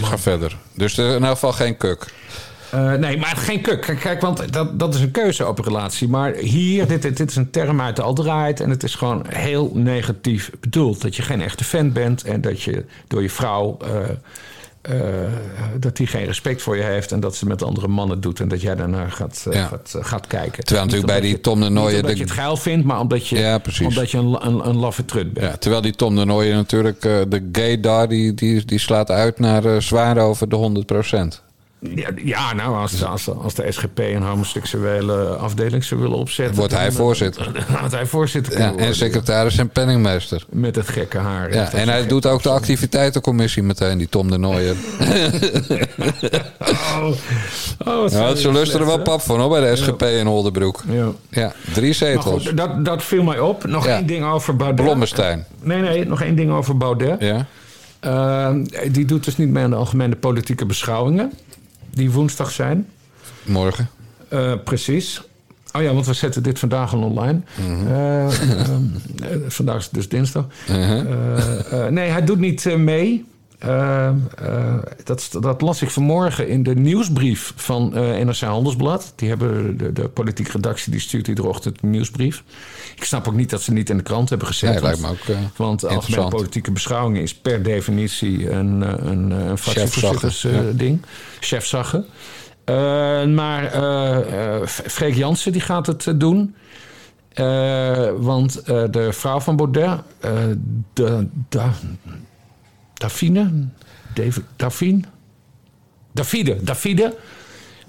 [0.02, 0.56] Ga verder.
[0.74, 2.06] Dus in elk geval geen kuk.
[2.76, 3.80] Eh, nee, maar geen kuk.
[3.80, 6.08] Kijk, kijk, want dat, dat is een keuze op een relatie.
[6.08, 8.60] Maar hier, dit, dit, dit is een term uit de aldraait.
[8.60, 11.02] En het is gewoon heel negatief bedoeld.
[11.02, 12.22] Dat je geen echte fan bent.
[12.24, 13.76] En dat je door je vrouw...
[13.80, 14.00] eh,
[14.82, 15.30] eh,
[15.78, 17.12] dat die geen respect voor je heeft.
[17.12, 18.40] En dat ze met andere mannen doet.
[18.40, 19.66] En dat jij daarnaar gaat, Ja.
[19.66, 20.64] gaat, gaat kijken.
[20.64, 23.28] Terwijl natuurlijk bij die je- Tom de omdat de- je het geil vindt, maar omdat
[23.28, 25.46] je, Ja, omdat je een, een, een laffe trut bent.
[25.46, 29.38] Ja, terwijl die Tom de Nooijer natuurlijk, de gay daar, die, die, die slaat uit
[29.38, 30.86] naar zwaar over de 100
[31.78, 36.56] Ja, ja, nou, als, als, als de SGP een homoseksuele afdeling zou willen opzetten...
[36.56, 37.52] Wordt hij voorzitter.
[37.90, 40.44] Hij voorzitter Ja, en secretaris en penningmeester.
[40.48, 41.54] Met het gekke haar.
[41.54, 44.76] Ja, en hij doet ook de activiteitencommissie meteen, die Tom de Nooijer.
[46.96, 47.06] Oh,
[47.86, 50.82] oh wat Nou, ze lusten er wel pap van hoor, bij de SGP in Oldenbroek.
[50.88, 51.12] Ja.
[51.30, 52.46] Ja, drie zetels.
[52.46, 53.66] goed, dat, dat viel mij op.
[53.66, 54.84] Nog één ding over Baudet.
[54.84, 55.44] Blommestein.
[55.62, 57.20] Nee, nee, nog één ding over Baudet.
[57.20, 57.46] Ja.
[58.00, 58.54] Eh,
[58.92, 61.32] die doet dus niet mee aan de algemene politieke beschouwingen.
[61.97, 62.88] Die woensdag zijn.
[63.42, 63.88] Morgen.
[64.28, 65.22] Eh, precies.
[65.72, 67.40] Oh ja, want we zetten dit vandaag al online.
[67.55, 67.86] Mhm.
[67.86, 70.47] Eh, eh, eh, vandaag is het dus dinsdag.
[70.68, 73.24] Eh, nee, hij doet niet mee.
[73.59, 74.14] Eh, eh,
[75.04, 79.12] dat, dat las ik vanmorgen in de nieuwsbrief van eh NRC Handelsblad.
[79.16, 82.42] Die hebben de, de politieke redactie die stuurt iedere ochtend een nieuwsbrief.
[82.96, 84.70] Ik snap ook niet dat ze niet in de krant hebben gezet.
[84.70, 88.80] Nee, want- lijkt me ook, eh, want algemene politieke beschouwingen is per definitie een,
[89.11, 90.72] een, een fractievoorzitters Chefzagge, ja.
[90.72, 91.02] ding.
[91.40, 92.04] Chefzagge.
[92.64, 92.74] Eh,
[93.24, 93.70] maar
[94.66, 96.54] Freek Jansen die gaat het doen.
[98.18, 99.98] Want de vrouw van Baudet,
[100.92, 101.26] de,
[102.99, 103.68] da, Davine,
[104.14, 105.01] David, Davine,
[106.12, 107.16] Davide, Davide.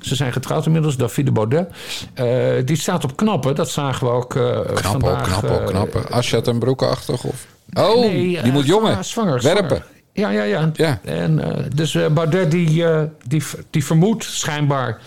[0.01, 1.69] Ze zijn getrouwd inmiddels, Davide Baudet.
[2.13, 2.25] Eh,
[2.65, 5.27] die staat op knappen, dat zagen we ook eh Knappen, vandaag.
[5.27, 6.11] knappen, eh, knappen.
[6.11, 7.45] Asjat en broekenachtig of...
[7.73, 9.05] Oh, Nee, die moet jongen.
[9.05, 9.65] Zwanger, Werpen.
[9.65, 9.85] zwanger.
[10.13, 10.71] Ja, ja, ja.
[10.73, 10.99] Ja.
[11.03, 11.41] En,
[11.75, 12.85] dus Baudet die,
[13.27, 15.01] die, die vermoedt schijnbaar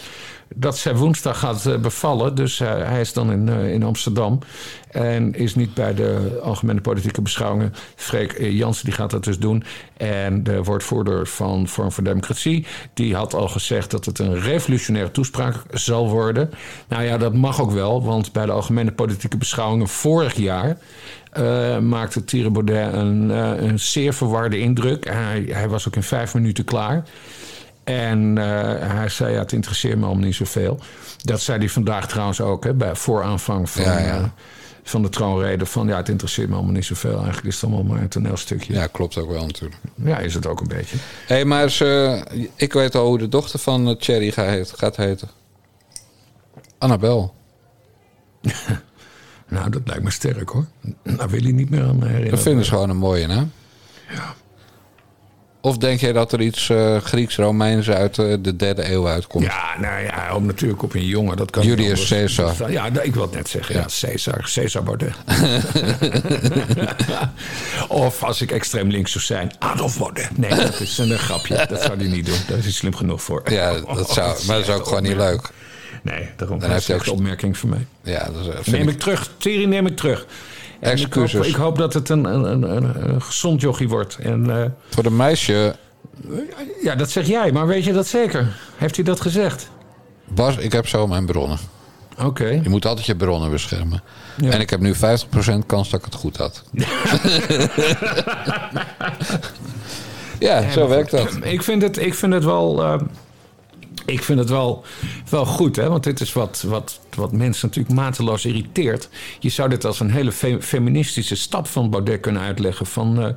[0.55, 2.35] dat zij woensdag gaat eh, bevallen.
[2.35, 4.39] Dus eh, hij is dan in, eh, in Amsterdam.
[4.91, 7.75] En is niet bij de algemene politieke beschouwingen.
[7.97, 9.65] Freek Jansen die gaat dat dus doen.
[9.97, 12.67] En de woordvoerder van Vorm voor Democratie...
[12.95, 16.51] die had al gezegd dat het een revolutionaire toespraak zal worden.
[16.89, 18.05] Nou ja, dat mag ook wel.
[18.05, 20.79] Want bij de algemene politieke beschouwingen vorig jaar...
[21.83, 23.29] maakte Thierry Baudet een,
[23.69, 25.09] een zeer verwarde indruk.
[25.09, 27.05] Hij, hij was ook in vijf minuten klaar.
[27.85, 30.79] En eh, hij zei, ja, het interesseert me allemaal niet zoveel.
[31.23, 34.17] Dat zei hij vandaag trouwens ook, hè, bij vooraanvang van, Ja, ja.
[34.19, 34.25] eh,
[34.83, 35.67] van de troonrede.
[35.67, 37.17] Van, ja, het interesseert me allemaal niet zoveel.
[37.17, 38.73] Eigenlijk is het allemaal maar een toneelstukje.
[38.73, 39.81] Ja, klopt ook wel natuurlijk.
[39.95, 40.97] Ja, is het ook een beetje.
[41.27, 44.31] Hé, hey, maar ze, ik weet al hoe de dochter van eh, Thierry
[44.77, 45.29] gaat, heten.
[46.79, 47.35] Annabel.
[49.49, 50.67] Nou, dat lijkt me sterk hoor.
[51.03, 52.31] Daar wil hij niet meer aan herinneren.
[52.31, 53.53] Dat vinden ze gewoon een mooie naam.
[55.63, 59.45] Of denk jij dat er iets eh, Grieks-Romeins uit eh, de derde eeuw uitkomt?
[59.45, 61.37] Ja, nou ja, hoopt natuurlijk op een jongen.
[61.37, 62.09] Dat kan Julius.
[62.09, 62.71] Caesar.
[62.71, 63.75] Ja, ik wil het net zeggen.
[63.75, 64.51] Ja, Caesar.
[64.55, 65.13] Caesar Baudet.
[67.89, 70.39] of als ik extreem links zou zijn, Adolf Baudet.
[70.39, 71.67] Nee, dat is een grapje.
[71.69, 72.39] Dat zou hij niet doen.
[72.49, 73.43] Daar is hij slim genoeg voor.
[73.51, 75.51] Ja, dat zou, maar dat is ook gewoon niet leuk.
[76.03, 77.87] Nee, daarom Dan heeft hij ook- een opmerking van mij.
[78.03, 79.31] Ja, dat is, Neem ik- ik terug.
[79.39, 80.27] Thierry, neem ik terug.
[80.81, 81.47] En ik hoop, Excuses.
[81.47, 84.17] ik hoop dat het een, een, een, een, een gezond jochie wordt.
[84.23, 85.77] En eh, Voor de meisje,
[86.83, 87.53] ja, dat zeg jij.
[87.53, 88.57] Maar weet je dat zeker?
[88.77, 89.71] Heeft hij dat gezegd?
[90.29, 91.59] Bas, ik heb zo mijn bronnen.
[92.25, 92.47] Oké.
[92.63, 94.03] Je moet altijd je bronnen beschermen.
[94.37, 94.51] Ja.
[94.51, 94.99] En ik heb nu 50%
[95.67, 96.63] kans dat ik het goed had.
[100.39, 101.39] ja, zo werkt dat.
[101.43, 102.83] Ik vind het, ik vind het wel.
[102.85, 103.01] eh,
[104.07, 104.85] ik vind het wel,
[105.31, 105.89] wel goed, hè?
[105.89, 109.09] want dit is wat, wat, wat mensen natuurlijk mateloos irriteert.
[109.39, 112.87] Je zou dit als een hele fe- feministische stap van Baudet kunnen uitleggen.
[112.87, 113.29] Van, eh,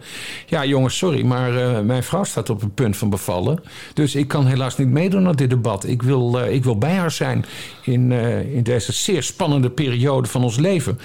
[0.47, 3.63] ja jongens, sorry, maar eh, mijn vrouw staat op het punt van bevallen.
[3.93, 5.87] Dus ik kan helaas niet meedoen aan dit debat.
[5.87, 7.45] Ik wil, eh, ik wil bij haar zijn
[7.83, 8.11] in,
[8.51, 10.99] in deze zeer spannende periode van ons leven.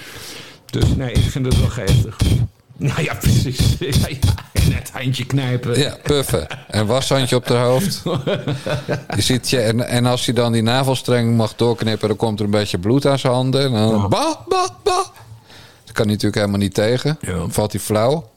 [0.65, 2.17] Dus nee, ik vind het wel geestig.
[2.79, 3.59] Nou ja, precies.
[4.53, 5.79] En het handje knijpen.
[5.79, 6.47] Ja, puffen.
[6.67, 8.01] En washandje op haar hoofd.
[9.15, 12.45] Je ziet je, en, en als hij dan die navelstreng mag doorknippen, dan komt er
[12.45, 13.61] een beetje bloed aan zijn handen.
[13.63, 15.05] En dan bah, bah, bah.
[15.83, 17.17] Dat kan hij natuurlijk helemaal niet tegen.
[17.21, 17.33] Ja.
[17.33, 18.29] Dan valt hij flauw.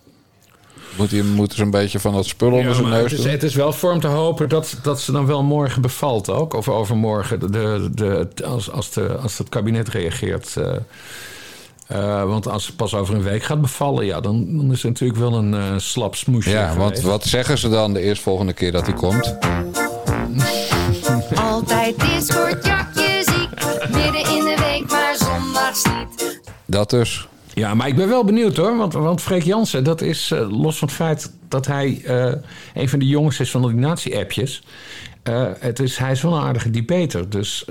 [0.96, 3.22] Moet hij moeten ze een beetje van dat spul onder Ja, zijn neus het, is,
[3.22, 3.30] doen.
[3.32, 6.54] het is wel vorm te hopen dat, dat ze dan wel morgen bevalt ook.
[6.54, 10.56] Of overmorgen, de, de, de- als, als, de, als het kabinet reageert.
[10.56, 10.72] eh,
[11.92, 14.92] eh, want als ze pas over een week gaat bevallen, ja, dan, dan is het
[14.92, 16.50] natuurlijk wel een eh, slap smoesje.
[16.50, 19.36] Ja, want wat zeggen ze dan de eerstvolgende keer dat hij komt?
[21.34, 23.48] Altijd Discord jakje ziek.
[23.90, 26.40] Midden in de week, maar zondags niet.
[26.66, 27.26] Dat dus.
[27.54, 28.76] Ja, maar ik ben wel benieuwd hoor.
[28.76, 32.32] Want, want Freek Jansen, dat is eh, los van het feit dat hij eh,
[32.74, 34.62] een van de jongens is van die nazi-appjes.
[35.22, 37.30] eh, het is, hij is wel een aardige debater.
[37.30, 37.64] Dus,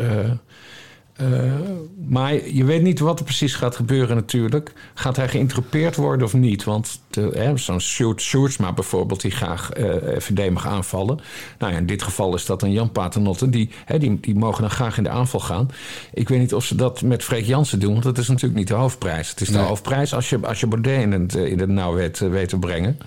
[1.22, 1.60] eh, eh,
[2.08, 4.74] maar je weet niet wat er precies gaat gebeuren natuurlijk.
[4.94, 6.64] Gaat hij geïnterrupeerd worden of niet?
[6.64, 9.22] Want de- zo'n Sjoerd Sjoerdsma bijvoorbeeld...
[9.22, 11.20] die graag eh FVD mag aanvallen.
[11.60, 13.50] Nou ja, in dit geval is dat dan Jan Paternotte.
[13.50, 15.70] Die, hè, die, die mogen dan graag in de aanval gaan.
[16.14, 17.92] Ik weet niet of ze dat met Freek Jansen doen...
[17.92, 19.30] want dat is natuurlijk niet de hoofdprijs.
[19.30, 19.66] Het is de Nee.
[19.66, 22.58] hoofdprijs als je, als je Baudet in het, in het nauw weet, eh, weet te
[22.60, 22.98] brengen.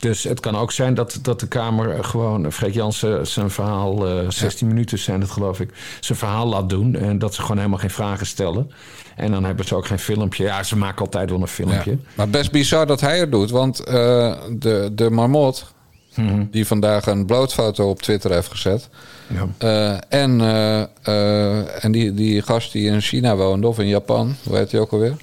[0.00, 4.28] Dus het kan ook zijn dat, dat de Kamer gewoon Freek Jansen zijn verhaal, eh
[4.30, 5.70] 16 minuten zijn het geloof ik,
[6.00, 6.94] zijn verhaal laat doen.
[6.96, 8.70] En dat ze gewoon helemaal geen vragen stellen.
[9.16, 10.44] En dan hebben ze ook geen filmpje.
[10.44, 11.90] Ja, ze maken altijd wel een filmpje.
[11.90, 11.96] Ja.
[12.14, 13.50] Maar best bizar dat hij het doet.
[13.50, 15.72] Want eh, de, de marmot,
[16.14, 16.44] Mhm.
[16.50, 18.88] die vandaag een blootfoto op Twitter heeft gezet.
[19.26, 19.48] Ja.
[19.58, 24.56] eh, en eh, en die, die gast die in China woonde, of in Japan, hoe
[24.56, 25.16] heet die ook alweer?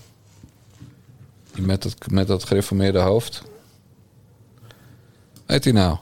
[1.54, 3.44] Die met dat, met dat gereformeerde hoofd.
[5.46, 5.98] Weet hij nou?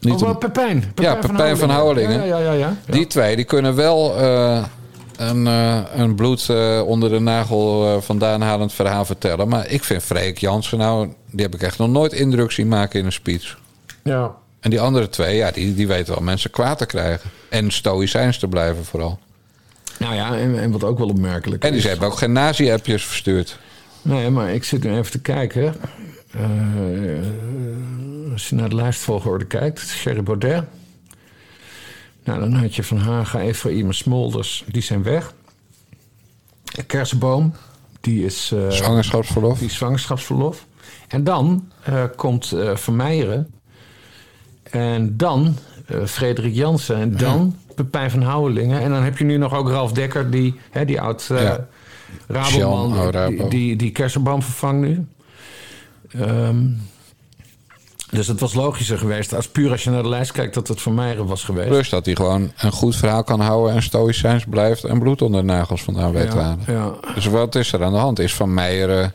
[0.00, 0.92] Niet oh, wel een- Pepijn.
[0.94, 2.26] Ja, Pepijn van Houwelingen.
[2.26, 2.52] Ja, ja, ja.
[2.52, 2.76] ja.
[2.86, 4.14] Die twee die kunnen wel
[5.16, 9.48] een, eh, een bloed eh, onder de nagel eh, vandaan halend verhaal vertellen.
[9.48, 13.00] Maar ik vind Freek Jansen nou, die heb ik echt nog nooit indruk zien maken
[13.00, 13.58] in een speech.
[14.02, 14.34] ja.
[14.60, 17.30] En die andere twee, ja, die, die weten wel mensen kwaad te krijgen.
[17.48, 19.18] En stoïcijns te blijven vooral.
[19.98, 21.86] Nou ja, en, en wat ook wel opmerkelijk En die is...
[21.86, 23.58] hebben ook geen nazi-appjes verstuurd.
[24.02, 25.74] Nee, maar ik zit nu even te kijken.
[26.30, 26.42] Eh,
[28.32, 30.64] als je naar de lijstvolgorde kijkt, Sherry Baudet.
[32.24, 35.34] Nou, dan had je Van Haga, Efraïm Smolders, die zijn weg.
[36.86, 37.54] Kersenboom,
[38.00, 39.58] die is, eh, Zwangerschapsverlof.
[39.58, 40.66] die is zwangerschapsverlof.
[41.08, 43.54] En dan eh, komt eh Van Meijeren.
[44.62, 45.56] En dan
[45.86, 46.96] eh, Frederik Jansen.
[46.96, 48.80] En dan Pepijn van Houwelingen.
[48.80, 51.66] En dan heb je nu nog ook Ralf Dekker, die, hè, die oud eh Ja.
[52.26, 53.48] Raboman, Jean, die, Rabo.
[53.48, 55.06] die, die kersenboom vervangt nu.
[56.10, 56.66] Ehm,
[58.14, 60.82] dus het was logischer geweest, als puur als je naar de lijst kijkt, dat het
[60.82, 61.68] Van Meijeren was geweest.
[61.68, 65.40] Plus dat hij gewoon een goed verhaal kan houden en stoïcijns blijft en bloed onder
[65.40, 66.64] de nagels vandaan weet te ja, halen.
[66.66, 66.94] ja.
[67.14, 68.18] Dus wat is er aan de hand?
[68.18, 69.14] Is Van Meijeren...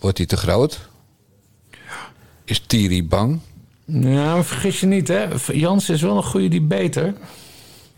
[0.00, 0.88] Wordt hij te groot?
[2.44, 3.40] Is Thierry bang?
[3.84, 5.26] Maar vergis je niet, hè.
[5.52, 7.14] Jans is wel een goede debater.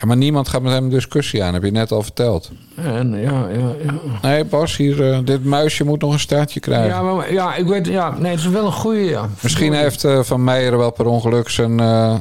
[0.02, 2.50] Ja, maar niemand gaat met hem een discussie aan, heb je net al verteld.
[2.76, 3.94] En ja, ja, ja.
[4.22, 6.88] Nee, Bas, hier, eh, dit muisje moet nog een staartje krijgen.
[6.88, 9.28] Ja, maar, ja, ik weet, ja, nee, het is wel een goede, ja.
[9.42, 12.14] Misschien heeft eh, Van Meijeren wel per ongeluk zijn, eh,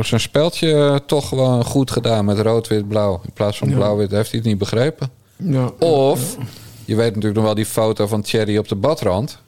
[0.00, 3.20] zijn speldje toch gewoon goed gedaan met rood-wit-blauw.
[3.24, 3.74] In plaats van Ja.
[3.74, 5.10] blauw-wit heeft hij het niet begrepen.
[5.36, 5.70] Ja.
[5.78, 6.36] Of,
[6.84, 9.38] je weet natuurlijk nog wel die foto van Thierry op de badrand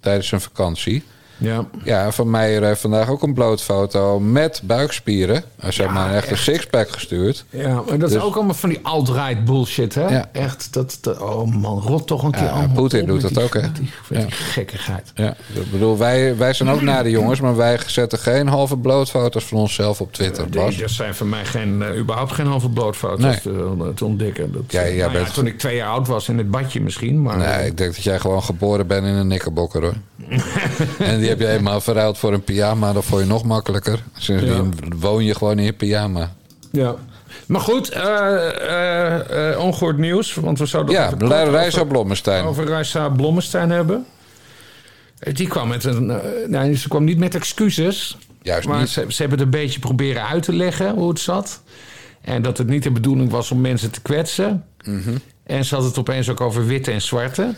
[0.00, 1.02] tijdens zijn vakantie.
[1.36, 1.64] Ja.
[1.84, 5.34] Ja, Van Meijer heeft vandaag ook een blootfoto met buikspieren.
[5.34, 7.44] Hij heeft maar een echte sixpack gestuurd.
[7.50, 10.08] Ja, maar dat Dus- is ook allemaal van die alt-right bullshit, hè?
[10.08, 10.28] Ja.
[10.32, 13.34] Echt, dat, dat- oh man, rot toch een keer Ja, allemaal Poetin op doet dat
[13.34, 13.72] die- ook, hè?
[13.72, 14.20] Die, Ja.
[14.20, 15.12] die gekkigheid.
[15.14, 18.76] Ja, ik bedoel, wij, wij zijn ook naar de jongens, maar wij zetten geen halve
[18.76, 20.48] blootfoto's van onszelf op Twitter.
[20.48, 20.76] Bas.
[20.76, 23.40] dat zijn voor mij geen, eh, überhaupt geen halve blootfoto's Nee.
[23.40, 24.52] te, te ontdekken.
[24.52, 26.80] Dat, Ja, eh, jij nou bent- toen ik twee jaar oud was in het badje
[26.80, 27.22] misschien.
[27.22, 29.94] Maar, Nee, ik denk dat jij gewoon geboren bent in een nikkerbokker hoor.
[30.98, 34.02] en die heb je eenmaal verruild voor een pyjama, dat vond je nog makkelijker.
[34.18, 36.32] Sindsdien woon je gewoon in je pyjama.
[36.70, 36.94] Ja.
[37.46, 40.34] Maar goed, eh, ongehoord nieuws.
[40.34, 42.44] Want we zouden Ja, Reisa over- Blommestein.
[42.44, 44.06] Over Reisa Blommestein hebben.
[45.32, 46.12] Die kwam met een.
[46.46, 48.18] nee, ze kwam niet met excuses.
[48.42, 48.88] Juist maar niet.
[48.88, 51.62] Ze, ze hebben het een beetje proberen uit te leggen hoe het zat.
[52.20, 54.64] En dat het niet de bedoeling was om mensen te kwetsen.
[54.84, 55.16] Mhm.
[55.46, 57.54] En ze had het opeens ook over witte en zwarte.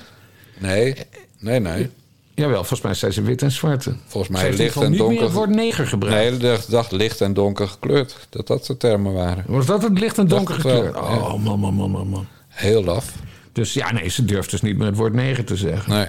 [0.59, 0.95] Nee,
[1.39, 1.91] nee, nee.
[2.37, 3.95] Jawel, volgens mij zei ze wit en zwarte.
[4.07, 5.23] Volgens mij licht en niet meer donker.
[5.25, 6.31] het woord neger gebruikt.
[6.31, 8.27] Nee, de dag licht en donker gekleurd.
[8.31, 9.45] Dat dat de termen waren.
[9.47, 10.95] Was dat het licht en donker wel, gekleurd?
[10.95, 11.01] ja.
[11.01, 12.27] Oh, man, man, man, man, man.
[12.49, 13.13] Heel laf.
[13.53, 15.93] Dus ja, nee, ze durft dus niet meer het woord neger te zeggen.
[15.93, 16.07] Nee.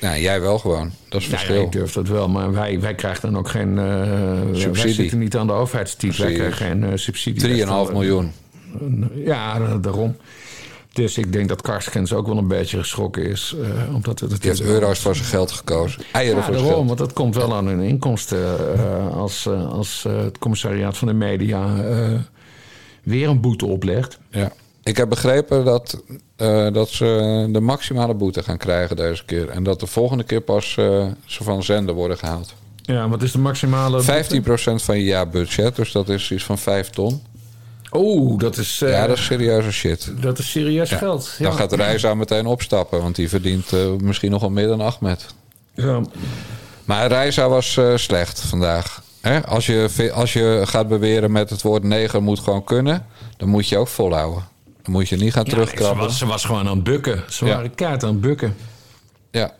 [0.00, 0.90] Nou, jij wel gewoon.
[1.08, 1.62] Dat is het Ja, verschil.
[1.64, 3.78] ik durf dat wel, maar wij, wij krijgen dan ook geen...
[3.78, 4.94] eh, Wij Subsidie.
[4.94, 7.64] zitten niet aan de overheidstiet, wij krijgen geen eh, subsidie.
[7.66, 8.32] 3,5 miljoen.
[9.14, 10.16] Ja, da- daarom.
[10.96, 13.54] Dus ik denk dat Karskens ook wel een beetje geschrokken is.
[13.62, 16.02] eh, omdat het, het Die heeft euro's voor zijn geld gekozen.
[16.12, 16.86] Eieren Ja, voor daarom, geld.
[16.86, 18.38] want dat komt wel aan hun inkomsten.
[18.78, 21.74] eh, als eh, als het commissariaat van de media
[23.02, 24.18] weer een boete oplegt.
[24.30, 24.52] Ja.
[24.82, 26.02] Ik heb begrepen dat,
[26.72, 29.48] dat ze de maximale boete gaan krijgen deze keer.
[29.48, 32.54] En dat de volgende keer pas ze van zender worden gehaald.
[32.82, 34.02] Ja, wat is de maximale...
[34.02, 34.04] 15%
[34.74, 37.22] van je jaarbudget, dus dat is iets van 5 ton.
[37.92, 40.12] Oeh, dat is, eh, Ja, dat is serieuze shit.
[40.20, 40.96] dat is serieus Ja.
[40.96, 41.34] geld.
[41.38, 41.44] Ja.
[41.48, 44.66] Dan gaat de reis aan meteen opstappen, want die verdient eh, misschien nog wel meer
[44.66, 45.26] dan Ahmed.
[45.74, 46.00] Ja.
[46.84, 49.02] Maar Reisa was eh, slecht vandaag.
[49.20, 49.46] Hè?
[49.46, 53.06] Als, je, als je gaat beweren met het woord neger moet gewoon kunnen,
[53.36, 54.44] dan moet je ook volhouden.
[54.82, 56.06] Dan moet je niet gaan Ja, nee, ze, terugkrabben.
[56.06, 57.24] was, ze was gewoon aan het bukken.
[57.28, 57.54] Ze Ja.
[57.54, 58.56] waren kaart aan het bukken.
[59.30, 59.54] Ja.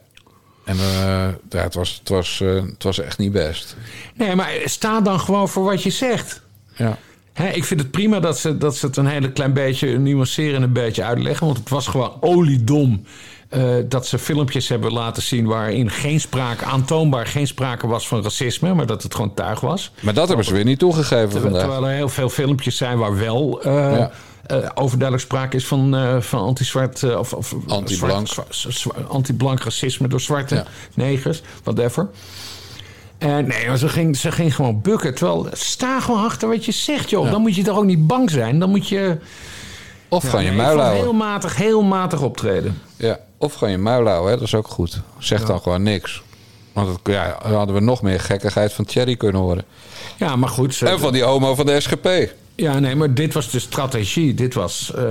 [0.64, 3.76] En eh, ja, het, was, het, was, eh, het was echt niet best.
[4.14, 6.42] Nee, maar sta dan gewoon voor wat je zegt.
[6.76, 6.98] Ja.
[7.36, 10.54] Hè, ik vind het prima dat ze, dat ze het een hele klein beetje nuanceren
[10.56, 11.46] en een beetje uitleggen.
[11.46, 13.02] Want het was gewoon oliedom
[13.48, 18.22] eh, dat ze filmpjes hebben laten zien waarin geen sprake, aantoonbaar geen sprake was van
[18.22, 18.74] racisme.
[18.74, 19.92] Maar dat het gewoon tuig was.
[20.00, 21.60] Maar dat hebben ze weer niet toegegeven Terwijl, vandaag.
[21.62, 24.10] terwijl er heel veel filmpjes zijn waar wel eh, Ja.
[24.46, 28.28] eh, overduidelijk sprake is van, van anti-zwart of, of Anti-blank.
[29.08, 30.64] anti-blank racisme door zwarte Ja.
[30.94, 32.08] negers, whatever.
[33.18, 35.14] En nee, maar ze ging, ze ging gewoon bukken.
[35.14, 37.30] Terwijl, sta gewoon achter wat je zegt, joh.
[37.30, 38.58] Dan moet je toch ook niet bang zijn.
[38.58, 39.16] Dan moet je...
[40.08, 41.02] Of Ja, gewoon je nee, muil houden.
[41.02, 42.82] heel matig, heel matig optreden.
[42.96, 43.18] Ja.
[43.38, 44.36] Of gewoon je muil houden, hè?
[44.38, 45.00] dat is ook goed.
[45.18, 46.22] Zeg dan gewoon niks.
[46.72, 49.64] Want het, ja, dan hadden we nog meer gekkigheid van Thierry kunnen horen.
[50.16, 50.74] Ja, maar goed.
[50.74, 52.08] Ze, En van die homo van de SGP.
[52.56, 54.34] Ja, nee, maar dit was de strategie.
[54.34, 54.92] Dit was...
[54.94, 55.02] eh,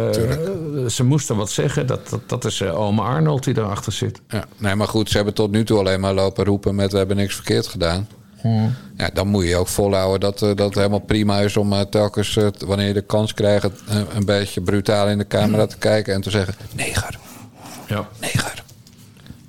[0.88, 1.88] ze moesten wat zeggen.
[1.88, 4.22] Dat, dat, dat is eh, oma Arnold die erachter zit.
[4.30, 4.46] Ja.
[4.58, 7.16] Nee, maar goed, ze hebben tot nu toe alleen maar lopen roepen met we hebben
[7.18, 8.08] niks verkeerd gedaan.
[8.98, 12.38] Ja, dan moet je ook volhouden dat, eh, dat het helemaal prima is om telkens,
[12.66, 13.70] wanneer je de kans krijgt,
[14.14, 17.18] een beetje brutaal in de camera te kijken en te zeggen: neger,
[17.88, 18.08] Ja.
[18.20, 18.64] neger,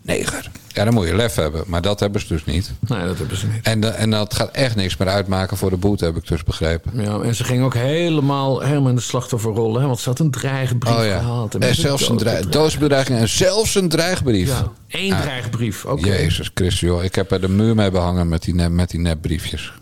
[0.02, 0.50] neger.
[0.76, 2.70] Ja, dan moet je lef hebben, maar dat hebben ze dus niet.
[2.88, 3.62] Nee, dat hebben ze niet.
[3.62, 6.42] En, de- en dat gaat echt niks meer uitmaken voor de boete, heb ik dus
[6.44, 7.02] begrepen.
[7.02, 9.78] Ja, en ze ging ook helemaal, helemaal in de slachtofferrol.
[9.80, 11.18] Hè, want ze had een dreigbrief Oh ja.
[11.18, 11.54] gehaald.
[11.54, 14.48] En zelfs een dreig, doodsbedreiging en zelfs een dreigbrief.
[14.48, 15.84] Ja, één dreigbrief.
[15.84, 16.06] Oké.
[16.08, 17.04] Jezus Christus, joh.
[17.04, 19.72] Ik heb er de muur mee behangen met die, nep, met die nepbriefjes.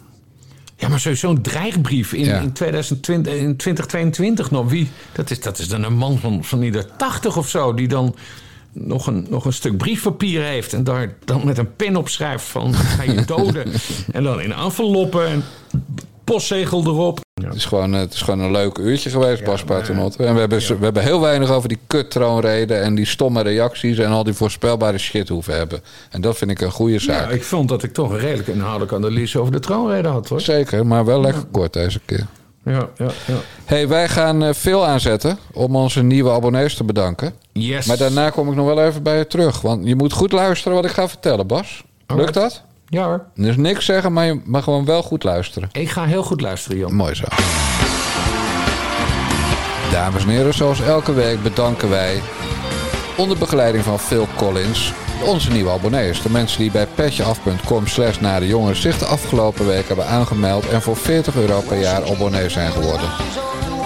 [0.76, 2.38] Ja, maar sowieso een dreigbrief in, Ja.
[2.40, 4.70] in, 2020, in 2022 nog.
[4.70, 4.90] Wie?
[5.12, 7.74] Dat is, dat is dan een man van, van ieder 80 of zo...
[7.74, 8.14] die dan
[8.74, 10.72] nog een, nog een stuk briefpapier heeft...
[10.72, 12.74] en daar dan met een pen op schrijft van...
[12.74, 13.72] ga je doden.
[14.12, 15.44] en dan in enveloppen en
[16.24, 17.20] postzegel erop.
[17.40, 17.46] Ja.
[17.46, 20.24] Het is gewoon, eh, het is gewoon een leuk uurtje geweest, Bas Paternotte.
[20.24, 22.82] En we hebben, we hebben heel weinig over die kuttroonreden...
[22.82, 25.80] en die stomme reacties en al die voorspelbare shit hoeven hebben.
[26.10, 27.28] En dat vind ik een goede zaak.
[27.28, 30.40] Ja, ik vond dat ik toch een redelijk inhoudelijke analyse over de troonrede had, hoor.
[30.40, 32.26] Zeker, maar wel lekker kort deze keer.
[32.64, 33.34] Ja, ja, ja.
[33.64, 37.34] hey, wij gaan eh, veel aanzetten om onze nieuwe abonnees te bedanken.
[37.52, 37.86] Yes.
[37.86, 39.60] Maar daarna kom ik nog wel even bij je terug.
[39.60, 41.84] Want je moet goed luisteren wat ik ga vertellen, Bas.
[42.06, 42.62] Lukt dat?
[42.88, 43.24] Ja hoor.
[43.34, 45.68] Dus niks zeggen, maar je mag gewoon wel goed luisteren.
[45.72, 46.94] Ik ga heel goed luisteren, Jan.
[46.94, 47.24] Mooi zo.
[49.92, 52.20] Dames en heren, zoals elke week bedanken wij
[53.16, 54.92] onder begeleiding van Phil Collins
[55.22, 56.22] onze nieuwe abonnees.
[56.22, 60.68] De mensen die bij petjeaf.com slash naar de jongens zich de afgelopen week hebben aangemeld
[60.68, 63.08] en voor 40 euro per jaar abonnee zijn geworden.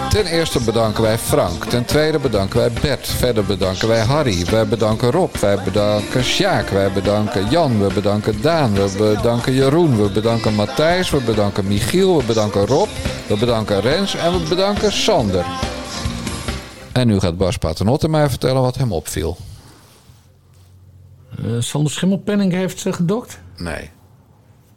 [0.08, 1.64] Ten eerste bedanken wij Frank.
[1.64, 3.06] Ten tweede bedanken wij Bert.
[3.06, 4.44] Verder bedanken wij Harry.
[4.50, 5.36] Wij bedanken Rob.
[5.36, 6.68] Wij bedanken Sjaak.
[6.68, 7.78] Wij bedanken Jan.
[7.78, 8.74] We bedanken Daan.
[8.74, 10.02] We bedanken Jeroen.
[10.02, 11.10] We bedanken Matthijs.
[11.10, 12.16] We bedanken Michiel.
[12.16, 12.88] We bedanken Rob.
[13.26, 14.16] We bedanken Rens.
[14.16, 15.44] En we bedanken Sander.
[16.92, 19.36] En nu gaat Bas Paternotte mij vertellen wat hem opviel.
[21.44, 23.38] Eh, Sander Schimmelpenning heeft ze gedokt.
[23.56, 23.90] Nee,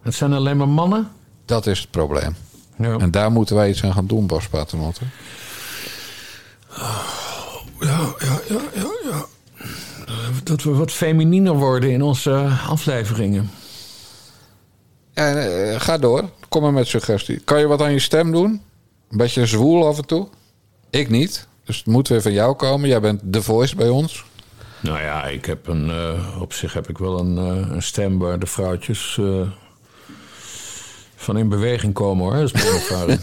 [0.01, 1.11] Het zijn alleen maar mannen.
[1.45, 2.35] dat is het probleem.
[2.77, 2.97] Ja.
[2.97, 5.01] En daar moeten wij iets aan gaan doen, Bas Paternotte.
[7.79, 9.25] Ja, ja, ja, ja, ja.
[10.43, 13.51] Dat we wat feminiener worden in onze eh, afleveringen.
[15.13, 16.29] Ja, eh, ga door.
[16.49, 17.39] Kom maar met suggestie.
[17.39, 18.61] Kan je wat aan je stem doen?
[19.09, 20.27] Een beetje zwoel af en toe?
[20.89, 21.47] Ik niet.
[21.65, 22.89] Dus het moet weer van jou komen.
[22.89, 24.25] Jij bent de voice bij ons.
[24.81, 28.19] Nou ja, ik heb een, eh, op zich heb ik wel een, eh, een stem
[28.19, 29.41] waar de vrouwtjes eh,
[31.15, 32.33] van in beweging komen hoor.
[32.39, 33.19] Dat is mijn ervaring.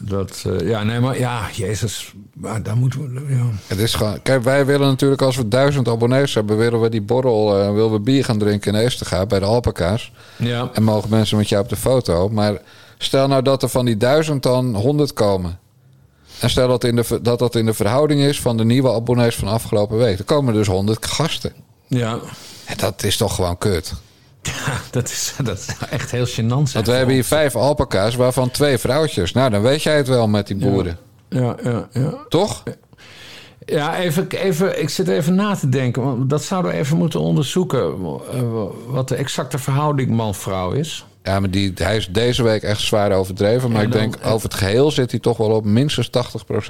[0.00, 3.34] dat, ja, nee, maar ja, Jezus, maar daar moeten we.
[3.34, 3.44] Ja.
[3.66, 4.22] Het is gewoon...
[4.22, 6.56] Kijk, wij willen natuurlijk als we duizend abonnees hebben...
[6.56, 10.12] willen we die borrel, willen we bier gaan drinken in Eesterga bij de Alpaca's.
[10.36, 10.70] ja.
[10.72, 12.28] En mogen mensen met jou op de foto.
[12.28, 12.60] Maar
[12.98, 15.58] stel nou dat er van die duizend dan honderd komen.
[16.42, 19.34] En stel dat, in de, dat dat in de verhouding is van de nieuwe abonnees
[19.34, 20.16] van afgelopen week.
[20.16, 21.52] Dan komen dus honderd gasten.
[21.86, 22.18] ja.
[22.64, 23.94] En dat is toch gewoon kut.
[24.42, 24.52] Ja,
[24.90, 26.72] dat is, dat is echt heel gênant.
[26.72, 29.32] Want we hebben hier vijf alpaca's, waarvan twee vrouwtjes.
[29.32, 30.98] Nou, dan weet jij het wel met die boeren.
[31.28, 32.14] Ja, ja, ja.
[32.28, 32.62] Toch?
[33.66, 36.02] Ja, even, even, ik zit even na te denken.
[36.02, 37.80] Want dat zouden we even moeten onderzoeken.
[38.32, 38.42] eh,
[38.86, 41.04] Wat de exacte verhouding man-vrouw is.
[41.22, 43.70] Ja, maar die, hij is deze week echt zwaar overdreven.
[43.70, 46.10] Maar En ik denk, over het geheel zit hij toch wel op minstens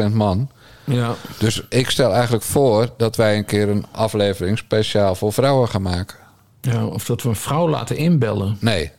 [0.08, 0.50] 80% man.
[0.84, 1.14] Ja.
[1.38, 5.82] Dus ik stel eigenlijk voor dat wij een keer een aflevering speciaal voor vrouwen gaan
[5.82, 6.16] maken.
[6.60, 6.86] ja.
[6.86, 8.56] Of dat we een vrouw laten inbellen.
[8.60, 8.90] Nee,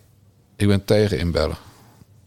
[0.55, 1.55] ik ben tegen inbellen.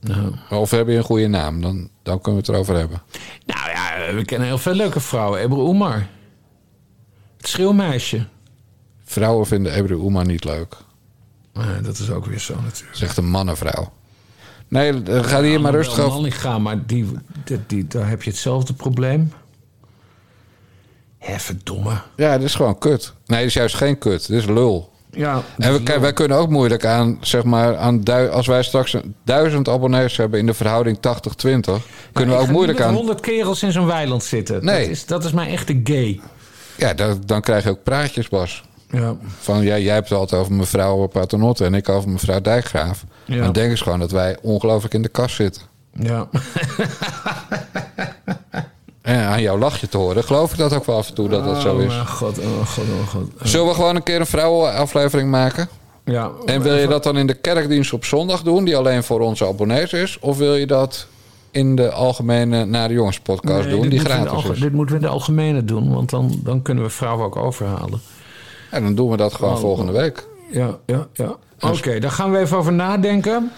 [0.00, 0.30] Ja.
[0.56, 3.02] Of heb je een goede naam, dan, dan kunnen we het erover hebben.
[3.46, 5.40] Nou ja, we kennen heel veel leuke vrouwen.
[5.40, 6.06] Ebru Oemar.
[7.36, 8.26] Het schreeuwmeisje.
[9.04, 10.76] Vrouwen vinden Ebru Oema niet leuk.
[11.56, 13.00] Nee, dat is ook weer zo natuurlijk.
[13.00, 13.92] Echt een mannenvrouw.
[14.68, 16.18] Nee, eh, ga hier maar rustig over.
[16.18, 17.06] Annabel maar die,
[17.44, 19.32] die, die, daar heb je hetzelfde probleem.
[21.18, 22.00] Hé, verdomme.
[22.16, 23.12] Ja, dit is gewoon kut.
[23.26, 24.26] Nee, dit is juist geen kut.
[24.26, 24.92] Dit is lul.
[25.10, 28.62] Ja, En we, kijk, wij kunnen ook moeilijk aan, zeg maar, aan du- als wij
[28.62, 31.00] straks duizend abonnees hebben in de verhouding 80-20,
[32.12, 32.94] kunnen we ook moeilijk aan.
[32.94, 34.64] honderd kerels in zo'n weiland zitten.
[34.64, 34.80] Nee.
[34.80, 36.20] Dat is, dat is mijn echte gay.
[36.76, 38.64] Ja, dan, dan krijg je ook praatjes, Bas.
[38.90, 39.16] Ja.
[39.38, 43.04] Van ja, jij hebt het altijd over mevrouw Paternotte en ik over mevrouw Dijkgraaf.
[43.24, 43.42] Ja.
[43.42, 45.62] Dan denken ze gewoon dat wij ongelooflijk in de kast zitten.
[45.92, 46.28] Ja.
[49.06, 51.44] En aan jouw lachje te horen, geloof ik dat ook wel af en toe dat
[51.44, 51.92] dat zo is.
[51.92, 53.30] Oh, god, oh, god, oh, god.
[53.42, 55.68] Zullen we gewoon een keer een vrouwenaflevering maken?
[56.04, 56.30] Ja.
[56.44, 59.46] En wil je dat dan in de kerkdienst op zondag doen, die alleen voor onze
[59.46, 60.18] abonnees is?
[60.20, 61.06] Of wil je dat
[61.50, 64.60] in de algemene Naar de Jongens podcast Nee, doen, die gratis is?
[64.60, 68.00] Dit moeten we in de algemene doen, want dan, dan kunnen we vrouwen ook overhalen.
[68.70, 70.26] En dan doen we dat gewoon Oh, volgende week.
[70.50, 71.36] Ja, ja, ja.
[71.60, 73.52] Oké, daar gaan we even over nadenken.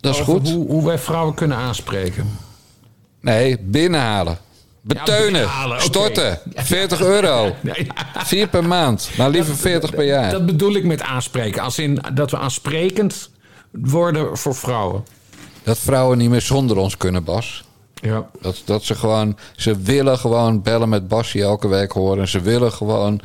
[0.00, 0.50] Dat is Over goed.
[0.50, 2.38] Hoe, hoe wij vrouwen kunnen aanspreken.
[3.20, 4.38] Nee, binnenhalen.
[4.80, 5.48] Beteunen.
[5.76, 6.38] Storten.
[6.54, 7.54] 40 euro.
[8.16, 9.10] Vier per maand.
[9.16, 10.30] Nou, liever 40 per jaar.
[10.30, 11.62] Dat bedoel ik met aanspreken.
[11.62, 13.30] Als in dat we aansprekend
[13.70, 15.04] worden voor vrouwen.
[15.62, 17.64] Dat vrouwen niet meer zonder ons kunnen, Bas.
[17.94, 18.28] Ja.
[18.40, 19.36] Dat, dat ze gewoon...
[19.56, 22.28] Ze willen gewoon bellen met Bassie elke week horen.
[22.28, 23.20] Ze willen gewoon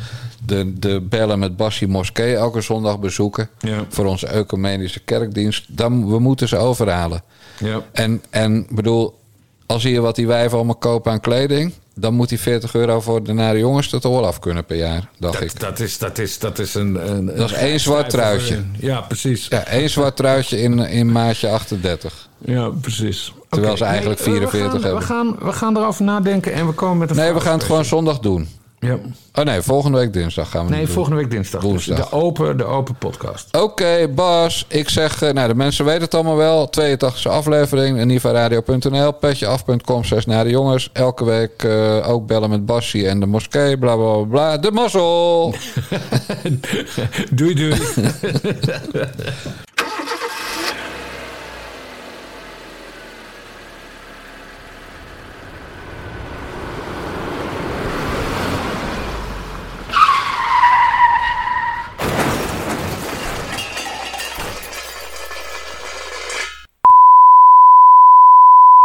[0.45, 3.49] de, de bellen met Bassie moskee elke zondag bezoeken.
[3.59, 3.85] Ja.
[3.89, 5.65] Voor onze ecumenische kerkdienst.
[5.67, 7.23] Dan, we moeten ze overhalen.
[7.59, 7.81] Ja.
[7.91, 9.19] En, en bedoel,
[9.65, 11.73] als hier wat die wijven allemaal kopen aan kleding...
[11.95, 14.77] dan moet die 40 euro voor de nare jongens er toch wel af kunnen per
[14.77, 15.59] jaar, dacht ik.
[15.59, 17.11] Dat, dat, is, dat, is, dat is een...
[17.11, 18.63] een Dat is één zwart truitje.
[18.79, 19.47] Ja, precies.
[19.47, 22.29] Ja, één zwart truitje in, in maatje 38.
[22.45, 23.33] Ja, precies.
[23.49, 24.99] Terwijl ze eigenlijk nee, eh, 44 we gaan, hebben.
[24.99, 27.63] We gaan, we gaan erover nadenken en we komen met een Nee, we gaan het
[27.63, 28.47] gewoon zondag doen.
[28.83, 28.97] Ja.
[29.33, 30.93] Oh nee, volgende week dinsdag gaan we Nee, doen.
[30.93, 31.61] volgende week dinsdag.
[31.61, 32.09] Dus Woensdag.
[32.09, 33.57] de, open, de open podcast.
[33.57, 34.65] Oké, Bas.
[34.67, 36.69] Ik zeg, eh, nou, de mensen weten het allemaal wel.
[36.69, 40.89] 82e aflevering, nivaradio.nl, petjeaf.com, zes naar de jongens.
[40.93, 44.23] Elke week eh, ook bellen met Bassie en de moskee, bla bla bla.
[44.25, 44.57] bla.
[44.57, 45.55] De mazzel!
[47.31, 47.75] doei doei.